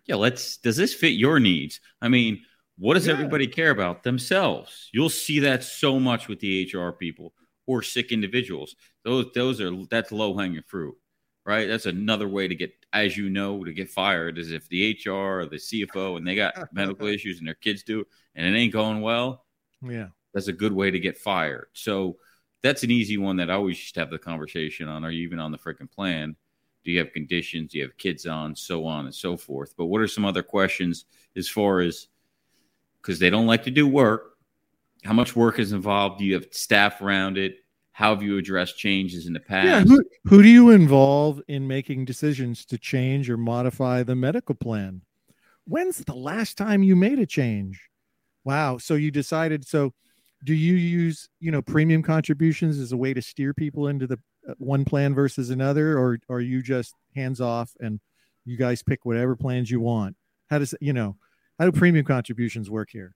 Yeah, 0.06 0.16
let's. 0.16 0.56
Does 0.56 0.76
this 0.76 0.92
fit 0.92 1.12
your 1.12 1.38
needs? 1.38 1.78
I 2.00 2.08
mean, 2.08 2.42
what 2.78 2.94
does 2.94 3.06
yeah. 3.06 3.12
everybody 3.12 3.46
care 3.46 3.70
about 3.70 4.02
themselves? 4.02 4.90
You'll 4.92 5.08
see 5.08 5.38
that 5.38 5.62
so 5.62 6.00
much 6.00 6.26
with 6.26 6.40
the 6.40 6.68
HR 6.74 6.90
people 6.90 7.32
or 7.78 7.82
sick 7.82 8.12
individuals. 8.12 8.76
Those 9.04 9.26
those 9.34 9.60
are 9.60 9.70
that's 9.90 10.12
low 10.12 10.36
hanging 10.36 10.62
fruit, 10.66 10.96
right? 11.44 11.68
That's 11.68 11.86
another 11.86 12.28
way 12.28 12.48
to 12.48 12.54
get, 12.54 12.72
as 12.92 13.16
you 13.16 13.30
know, 13.30 13.64
to 13.64 13.72
get 13.72 13.90
fired 13.90 14.38
is 14.38 14.52
if 14.52 14.68
the 14.68 14.98
HR 15.04 15.40
or 15.40 15.46
the 15.46 15.56
CFO 15.56 16.16
and 16.16 16.26
they 16.26 16.34
got 16.34 16.54
medical 16.72 17.06
issues 17.06 17.38
and 17.38 17.46
their 17.46 17.54
kids 17.54 17.82
do, 17.82 18.04
and 18.34 18.46
it 18.46 18.58
ain't 18.58 18.72
going 18.72 19.00
well. 19.00 19.44
Yeah, 19.82 20.08
that's 20.34 20.48
a 20.48 20.52
good 20.52 20.72
way 20.72 20.90
to 20.90 21.00
get 21.00 21.18
fired. 21.18 21.66
So 21.72 22.16
that's 22.62 22.84
an 22.84 22.90
easy 22.90 23.18
one 23.18 23.36
that 23.36 23.50
I 23.50 23.54
always 23.54 23.78
just 23.78 23.96
have 23.96 24.10
the 24.10 24.18
conversation 24.18 24.88
on. 24.88 25.04
Are 25.04 25.10
you 25.10 25.22
even 25.24 25.40
on 25.40 25.50
the 25.50 25.58
freaking 25.58 25.90
plan? 25.90 26.36
Do 26.84 26.90
you 26.90 26.98
have 26.98 27.12
conditions? 27.12 27.72
Do 27.72 27.78
you 27.78 27.84
have 27.84 27.96
kids 27.96 28.26
on? 28.26 28.56
So 28.56 28.86
on 28.86 29.06
and 29.06 29.14
so 29.14 29.36
forth. 29.36 29.74
But 29.76 29.86
what 29.86 30.00
are 30.00 30.08
some 30.08 30.24
other 30.24 30.42
questions 30.42 31.04
as 31.36 31.48
far 31.48 31.80
as 31.80 32.08
because 33.00 33.18
they 33.18 33.30
don't 33.30 33.46
like 33.46 33.64
to 33.64 33.70
do 33.70 33.86
work? 33.86 34.36
How 35.04 35.12
much 35.12 35.34
work 35.34 35.58
is 35.58 35.72
involved? 35.72 36.18
Do 36.18 36.24
you 36.24 36.34
have 36.34 36.46
staff 36.52 37.02
around 37.02 37.38
it? 37.38 37.56
How 37.92 38.14
have 38.14 38.22
you 38.22 38.38
addressed 38.38 38.78
changes 38.78 39.26
in 39.26 39.34
the 39.34 39.40
past? 39.40 39.66
Yeah, 39.66 39.80
who, 39.80 40.02
who 40.24 40.42
do 40.42 40.48
you 40.48 40.70
involve 40.70 41.42
in 41.46 41.68
making 41.68 42.06
decisions 42.06 42.64
to 42.66 42.78
change 42.78 43.28
or 43.28 43.36
modify 43.36 44.02
the 44.02 44.16
medical 44.16 44.54
plan? 44.54 45.02
When's 45.64 45.98
the 45.98 46.14
last 46.14 46.56
time 46.56 46.82
you 46.82 46.96
made 46.96 47.18
a 47.18 47.26
change? 47.26 47.88
Wow. 48.44 48.78
So 48.78 48.94
you 48.94 49.10
decided. 49.10 49.66
So 49.66 49.92
do 50.44 50.54
you 50.54 50.74
use 50.74 51.28
you 51.38 51.52
know 51.52 51.62
premium 51.62 52.02
contributions 52.02 52.78
as 52.78 52.92
a 52.92 52.96
way 52.96 53.14
to 53.14 53.22
steer 53.22 53.54
people 53.54 53.88
into 53.88 54.06
the 54.06 54.18
uh, 54.48 54.54
one 54.58 54.84
plan 54.84 55.14
versus 55.14 55.50
another, 55.50 55.96
or, 55.98 56.18
or 56.28 56.36
are 56.36 56.40
you 56.40 56.62
just 56.62 56.94
hands 57.14 57.40
off 57.40 57.70
and 57.78 58.00
you 58.44 58.56
guys 58.56 58.82
pick 58.82 59.04
whatever 59.04 59.36
plans 59.36 59.70
you 59.70 59.80
want? 59.80 60.16
How 60.50 60.58
does 60.58 60.74
you 60.80 60.92
know 60.92 61.16
how 61.58 61.66
do 61.66 61.72
premium 61.72 62.04
contributions 62.04 62.70
work 62.70 62.88
here? 62.90 63.14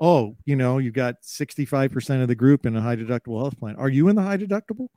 Oh, 0.00 0.36
you 0.46 0.56
know, 0.56 0.78
you've 0.78 0.94
got 0.94 1.22
65% 1.22 2.22
of 2.22 2.28
the 2.28 2.34
group 2.34 2.64
in 2.64 2.74
a 2.74 2.80
high 2.80 2.96
deductible 2.96 3.38
health 3.38 3.58
plan. 3.58 3.76
Are 3.76 3.88
you 3.88 4.08
in 4.08 4.16
the 4.16 4.22
high 4.22 4.38
deductible? 4.38 4.88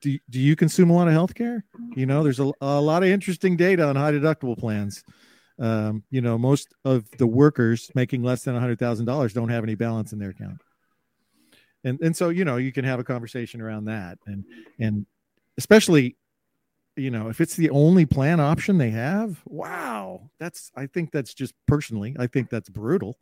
Do, 0.00 0.18
do 0.28 0.40
you 0.40 0.56
consume 0.56 0.90
a 0.90 0.94
lot 0.94 1.06
of 1.06 1.14
health 1.14 1.34
care? 1.34 1.64
You 1.94 2.06
know, 2.06 2.24
there's 2.24 2.40
a, 2.40 2.50
a 2.60 2.80
lot 2.80 3.04
of 3.04 3.08
interesting 3.08 3.56
data 3.56 3.84
on 3.84 3.94
high 3.94 4.12
deductible 4.12 4.58
plans. 4.58 5.04
Um, 5.60 6.02
you 6.10 6.20
know, 6.20 6.36
most 6.36 6.74
of 6.84 7.08
the 7.12 7.28
workers 7.28 7.90
making 7.94 8.24
less 8.24 8.42
than 8.42 8.56
$100,000 8.56 9.32
don't 9.32 9.48
have 9.48 9.62
any 9.62 9.76
balance 9.76 10.12
in 10.12 10.18
their 10.18 10.30
account. 10.30 10.60
And, 11.84 12.00
and 12.00 12.16
so, 12.16 12.30
you 12.30 12.44
know, 12.44 12.56
you 12.56 12.72
can 12.72 12.84
have 12.84 12.98
a 12.98 13.04
conversation 13.04 13.60
around 13.60 13.84
that. 13.84 14.18
And, 14.26 14.44
and 14.80 15.06
especially 15.58 16.16
you 16.96 17.10
know, 17.10 17.28
if 17.28 17.40
it's 17.40 17.56
the 17.56 17.70
only 17.70 18.06
plan 18.06 18.40
option 18.40 18.78
they 18.78 18.90
have, 18.90 19.40
wow, 19.46 20.30
that's 20.38 20.70
I 20.76 20.86
think 20.86 21.10
that's 21.10 21.34
just 21.34 21.54
personally, 21.66 22.14
I 22.18 22.26
think 22.26 22.50
that's 22.50 22.68
brutal. 22.68 23.16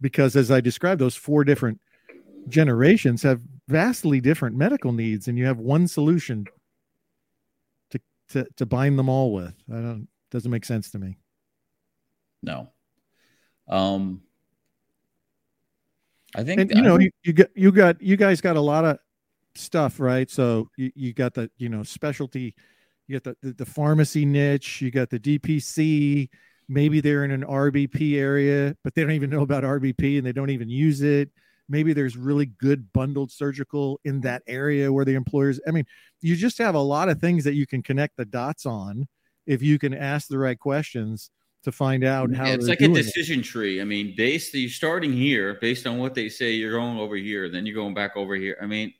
Because 0.00 0.36
as 0.36 0.50
I 0.50 0.60
described, 0.60 1.00
those 1.00 1.16
four 1.16 1.44
different 1.44 1.80
generations 2.48 3.22
have 3.22 3.40
vastly 3.68 4.20
different 4.20 4.56
medical 4.56 4.92
needs, 4.92 5.28
and 5.28 5.38
you 5.38 5.46
have 5.46 5.58
one 5.58 5.86
solution 5.86 6.46
to 7.90 8.00
to, 8.30 8.46
to 8.56 8.66
bind 8.66 8.98
them 8.98 9.08
all 9.08 9.32
with. 9.32 9.54
I 9.70 9.76
don't 9.76 10.08
doesn't 10.30 10.50
make 10.50 10.64
sense 10.64 10.90
to 10.92 10.98
me. 10.98 11.18
No. 12.42 12.68
Um 13.68 14.22
I 16.34 16.44
think 16.44 16.60
and, 16.60 16.70
you 16.70 16.82
know, 16.82 16.98
you, 16.98 17.10
you 17.24 17.32
got 17.32 17.48
you 17.54 17.72
got 17.72 18.00
you 18.00 18.16
guys 18.16 18.40
got 18.40 18.56
a 18.56 18.60
lot 18.60 18.84
of 18.84 18.98
stuff, 19.56 19.98
right? 19.98 20.30
So 20.30 20.68
you, 20.76 20.92
you 20.94 21.12
got 21.12 21.34
the 21.34 21.50
you 21.58 21.68
know 21.68 21.82
specialty, 21.82 22.54
you 23.06 23.18
got 23.18 23.24
the, 23.24 23.48
the, 23.48 23.54
the 23.54 23.66
pharmacy 23.66 24.24
niche, 24.24 24.80
you 24.80 24.90
got 24.90 25.10
the 25.10 25.18
DPC. 25.18 26.28
Maybe 26.70 27.00
they're 27.00 27.24
in 27.24 27.32
an 27.32 27.42
RBP 27.42 28.16
area, 28.16 28.76
but 28.84 28.94
they 28.94 29.02
don't 29.02 29.10
even 29.10 29.28
know 29.28 29.42
about 29.42 29.64
RBP 29.64 30.18
and 30.18 30.24
they 30.24 30.30
don't 30.30 30.50
even 30.50 30.68
use 30.68 31.00
it. 31.00 31.28
Maybe 31.68 31.92
there's 31.92 32.16
really 32.16 32.46
good 32.46 32.92
bundled 32.92 33.32
surgical 33.32 33.98
in 34.04 34.20
that 34.20 34.42
area 34.46 34.92
where 34.92 35.04
the 35.04 35.14
employers. 35.14 35.60
I 35.66 35.72
mean, 35.72 35.84
you 36.20 36.36
just 36.36 36.58
have 36.58 36.76
a 36.76 36.80
lot 36.80 37.08
of 37.08 37.20
things 37.20 37.42
that 37.42 37.54
you 37.54 37.66
can 37.66 37.82
connect 37.82 38.16
the 38.16 38.24
dots 38.24 38.66
on 38.66 39.08
if 39.46 39.62
you 39.62 39.80
can 39.80 39.92
ask 39.92 40.28
the 40.28 40.38
right 40.38 40.58
questions 40.58 41.32
to 41.64 41.72
find 41.72 42.04
out 42.04 42.32
how 42.34 42.46
yeah, 42.46 42.54
it's 42.54 42.68
like 42.68 42.80
a 42.80 42.88
decision 42.88 43.40
it. 43.40 43.44
tree. 43.44 43.80
I 43.80 43.84
mean, 43.84 44.14
based 44.16 44.54
you're 44.54 44.70
starting 44.70 45.12
here 45.12 45.58
based 45.60 45.88
on 45.88 45.98
what 45.98 46.14
they 46.14 46.28
say, 46.28 46.52
you're 46.52 46.72
going 46.72 46.98
over 46.98 47.16
here, 47.16 47.50
then 47.50 47.66
you're 47.66 47.74
going 47.74 47.94
back 47.94 48.16
over 48.16 48.36
here. 48.36 48.56
I 48.62 48.66
mean, 48.66 48.94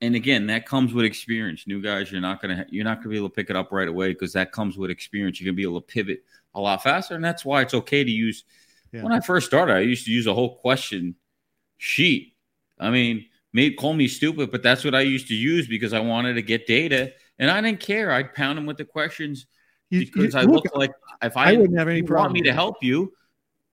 and 0.00 0.14
again, 0.14 0.46
that 0.46 0.66
comes 0.66 0.92
with 0.92 1.04
experience. 1.04 1.66
New 1.66 1.82
guys, 1.82 2.12
you're 2.12 2.20
not 2.20 2.40
gonna 2.40 2.66
you're 2.70 2.84
not 2.84 2.98
gonna 2.98 3.10
be 3.10 3.16
able 3.16 3.28
to 3.28 3.34
pick 3.34 3.50
it 3.50 3.56
up 3.56 3.72
right 3.72 3.88
away 3.88 4.08
because 4.08 4.32
that 4.34 4.52
comes 4.52 4.78
with 4.78 4.90
experience. 4.90 5.40
You're 5.40 5.46
gonna 5.46 5.56
be 5.56 5.62
able 5.62 5.80
to 5.80 5.86
pivot 5.86 6.24
a 6.54 6.60
lot 6.60 6.82
faster, 6.82 7.14
and 7.14 7.24
that's 7.24 7.44
why 7.44 7.62
it's 7.62 7.74
okay 7.74 8.04
to 8.04 8.10
use. 8.10 8.44
Yeah. 8.92 9.02
When 9.02 9.12
I 9.12 9.20
first 9.20 9.46
started, 9.46 9.74
I 9.74 9.80
used 9.80 10.06
to 10.06 10.12
use 10.12 10.26
a 10.26 10.34
whole 10.34 10.56
question 10.56 11.16
sheet. 11.76 12.34
I 12.78 12.90
mean, 12.90 13.26
may 13.52 13.72
call 13.72 13.92
me 13.92 14.08
stupid, 14.08 14.50
but 14.50 14.62
that's 14.62 14.84
what 14.84 14.94
I 14.94 15.00
used 15.00 15.28
to 15.28 15.34
use 15.34 15.66
because 15.66 15.92
I 15.92 16.00
wanted 16.00 16.34
to 16.34 16.42
get 16.42 16.66
data, 16.66 17.12
and 17.38 17.50
I 17.50 17.60
didn't 17.60 17.80
care. 17.80 18.12
I'd 18.12 18.34
pound 18.34 18.56
them 18.56 18.66
with 18.66 18.76
the 18.76 18.84
questions 18.84 19.46
you, 19.90 20.00
because 20.00 20.34
you, 20.34 20.40
I 20.40 20.44
look 20.44 20.64
like 20.74 20.92
if 21.22 21.36
I, 21.36 21.50
I 21.50 21.56
wouldn't 21.56 21.78
have 21.78 21.88
any 21.88 22.02
problem. 22.02 22.26
Want 22.26 22.34
me 22.34 22.42
to 22.42 22.52
help 22.52 22.76
you? 22.82 23.12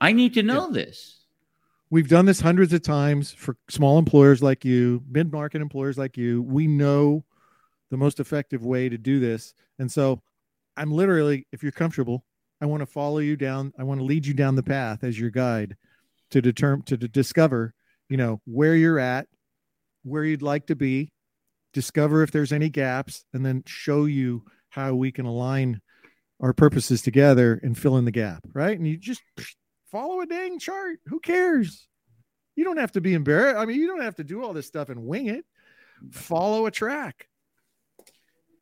I 0.02 0.12
need 0.12 0.34
to 0.34 0.44
know 0.44 0.68
yeah. 0.68 0.86
this. 0.86 1.25
We've 1.96 2.10
done 2.10 2.26
this 2.26 2.42
hundreds 2.42 2.74
of 2.74 2.82
times 2.82 3.32
for 3.32 3.56
small 3.70 3.98
employers 3.98 4.44
like 4.44 4.66
you, 4.66 5.02
mid 5.10 5.32
market 5.32 5.62
employers 5.62 5.98
like 5.98 6.18
you. 6.18 6.42
We 6.42 6.68
know 6.68 7.24
the 7.90 7.96
most 7.96 8.20
effective 8.20 8.66
way 8.66 8.90
to 8.90 8.98
do 8.98 9.22
this. 9.22 9.54
And 9.80 9.90
so 9.90 10.22
I'm 10.76 10.92
literally, 10.92 11.48
if 11.54 11.64
you're 11.64 11.72
comfortable, 11.72 12.26
I 12.60 12.66
want 12.66 12.82
to 12.82 12.86
follow 12.86 13.20
you 13.20 13.38
down. 13.38 13.72
I 13.80 13.84
want 13.84 14.02
to 14.02 14.04
lead 14.04 14.26
you 14.26 14.34
down 14.34 14.56
the 14.56 14.62
path 14.62 15.06
as 15.06 15.18
your 15.18 15.30
guide 15.30 15.78
to 16.32 16.42
determine, 16.42 16.82
to, 16.88 16.98
to 16.98 17.08
discover, 17.08 17.74
you 18.10 18.18
know, 18.18 18.42
where 18.44 18.76
you're 18.76 19.00
at, 19.00 19.30
where 20.04 20.26
you'd 20.26 20.42
like 20.42 20.68
to 20.68 20.76
be, 20.76 21.14
discover 21.72 22.24
if 22.24 22.32
there's 22.32 22.52
any 22.52 22.68
gaps, 22.68 23.24
and 23.34 23.46
then 23.46 23.64
show 23.68 24.04
you 24.04 24.44
how 24.68 24.96
we 24.96 25.14
can 25.14 25.26
align 25.26 25.80
our 26.42 26.52
purposes 26.52 27.02
together 27.02 27.58
and 27.64 27.78
fill 27.78 27.96
in 27.96 28.04
the 28.04 28.12
gap. 28.12 28.46
Right. 28.52 28.78
And 28.78 28.86
you 28.86 28.98
just 28.98 29.22
follow 29.96 30.20
a 30.20 30.26
dang 30.26 30.60
chart. 30.60 31.00
Who 31.06 31.22
cares? 31.22 31.88
You 32.58 32.66
don't 32.66 32.78
have 32.78 32.92
to 32.94 33.02
be 33.02 33.14
embarrassed. 33.14 33.58
I 33.58 33.66
mean, 33.66 33.80
you 33.80 33.88
don't 33.88 34.02
have 34.02 34.16
to 34.16 34.26
do 34.26 34.44
all 34.44 34.52
this 34.52 34.68
stuff 34.68 34.90
and 34.90 35.06
wing 35.06 35.28
it. 35.28 35.46
Follow 36.12 36.66
a 36.66 36.72
track. 36.72 37.30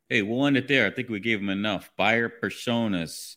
Hey, 0.08 0.22
we'll 0.22 0.46
end 0.46 0.56
it 0.56 0.68
there. 0.68 0.86
I 0.86 0.90
think 0.90 1.08
we 1.08 1.18
gave 1.18 1.40
them 1.40 1.48
enough. 1.48 1.90
Buyer 1.96 2.28
personas. 2.28 3.34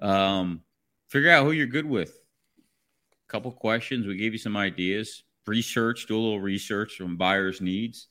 Um, 0.00 0.62
figure 1.10 1.30
out 1.30 1.44
who 1.44 1.52
you're 1.52 1.66
good 1.66 1.84
with. 1.84 2.08
A 2.08 3.30
Couple 3.30 3.52
questions. 3.52 4.06
We 4.06 4.16
gave 4.16 4.32
you 4.32 4.38
some 4.38 4.56
ideas. 4.56 5.22
Research, 5.46 6.06
do 6.06 6.16
a 6.16 6.18
little 6.18 6.40
research 6.40 6.96
from 6.96 7.18
buyers' 7.18 7.60
needs. 7.60 8.08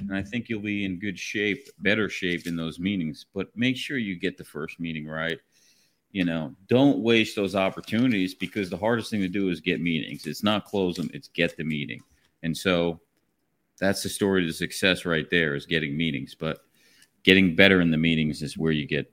And 0.00 0.14
I 0.14 0.22
think 0.22 0.48
you'll 0.48 0.60
be 0.60 0.84
in 0.84 0.98
good 0.98 1.18
shape, 1.18 1.66
better 1.78 2.10
shape 2.10 2.46
in 2.46 2.56
those 2.56 2.78
meetings. 2.78 3.24
But 3.34 3.48
make 3.56 3.78
sure 3.78 3.96
you 3.96 4.18
get 4.20 4.36
the 4.36 4.44
first 4.44 4.78
meeting 4.78 5.06
right 5.06 5.38
you 6.12 6.24
know, 6.24 6.54
don't 6.68 6.98
waste 6.98 7.36
those 7.36 7.54
opportunities 7.54 8.34
because 8.34 8.70
the 8.70 8.76
hardest 8.76 9.10
thing 9.10 9.20
to 9.20 9.28
do 9.28 9.50
is 9.50 9.60
get 9.60 9.80
meetings. 9.80 10.26
It's 10.26 10.42
not 10.42 10.64
close 10.64 10.96
them, 10.96 11.10
it's 11.12 11.28
get 11.28 11.56
the 11.56 11.64
meeting. 11.64 12.00
And 12.42 12.56
so 12.56 13.00
that's 13.78 14.02
the 14.02 14.08
story 14.08 14.46
to 14.46 14.52
success 14.52 15.04
right 15.04 15.28
there 15.30 15.54
is 15.54 15.66
getting 15.66 15.96
meetings. 15.96 16.34
But 16.34 16.60
getting 17.22 17.54
better 17.56 17.80
in 17.80 17.90
the 17.90 17.96
meetings 17.96 18.42
is 18.42 18.56
where 18.56 18.72
you 18.72 18.86
get 18.86 19.12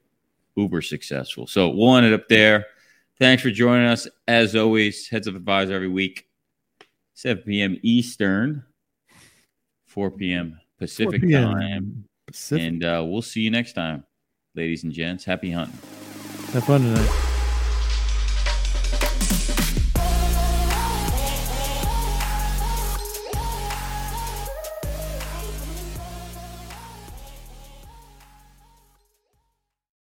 uber 0.55 0.81
successful. 0.81 1.47
So 1.47 1.69
we'll 1.69 1.95
end 1.95 2.05
it 2.05 2.13
up 2.13 2.27
there. 2.29 2.65
Thanks 3.19 3.43
for 3.43 3.51
joining 3.51 3.87
us. 3.87 4.07
As 4.27 4.55
always, 4.55 5.07
Heads 5.07 5.27
Up 5.27 5.35
Advisor 5.35 5.73
every 5.73 5.87
week, 5.87 6.27
7 7.13 7.43
p.m. 7.43 7.77
Eastern, 7.83 8.63
4 9.87 10.11
p.m. 10.11 10.59
Pacific 10.79 11.21
4 11.21 11.29
p.m. 11.29 11.53
time. 11.53 12.05
Pacific. 12.27 12.67
And 12.67 12.83
uh, 12.83 13.03
we'll 13.05 13.21
see 13.21 13.41
you 13.41 13.51
next 13.51 13.73
time, 13.73 14.03
ladies 14.55 14.83
and 14.83 14.91
gents. 14.91 15.25
Happy 15.25 15.51
hunting. 15.51 15.77
Have 16.53 16.65
fun 16.65 16.81
tonight. 16.81 17.32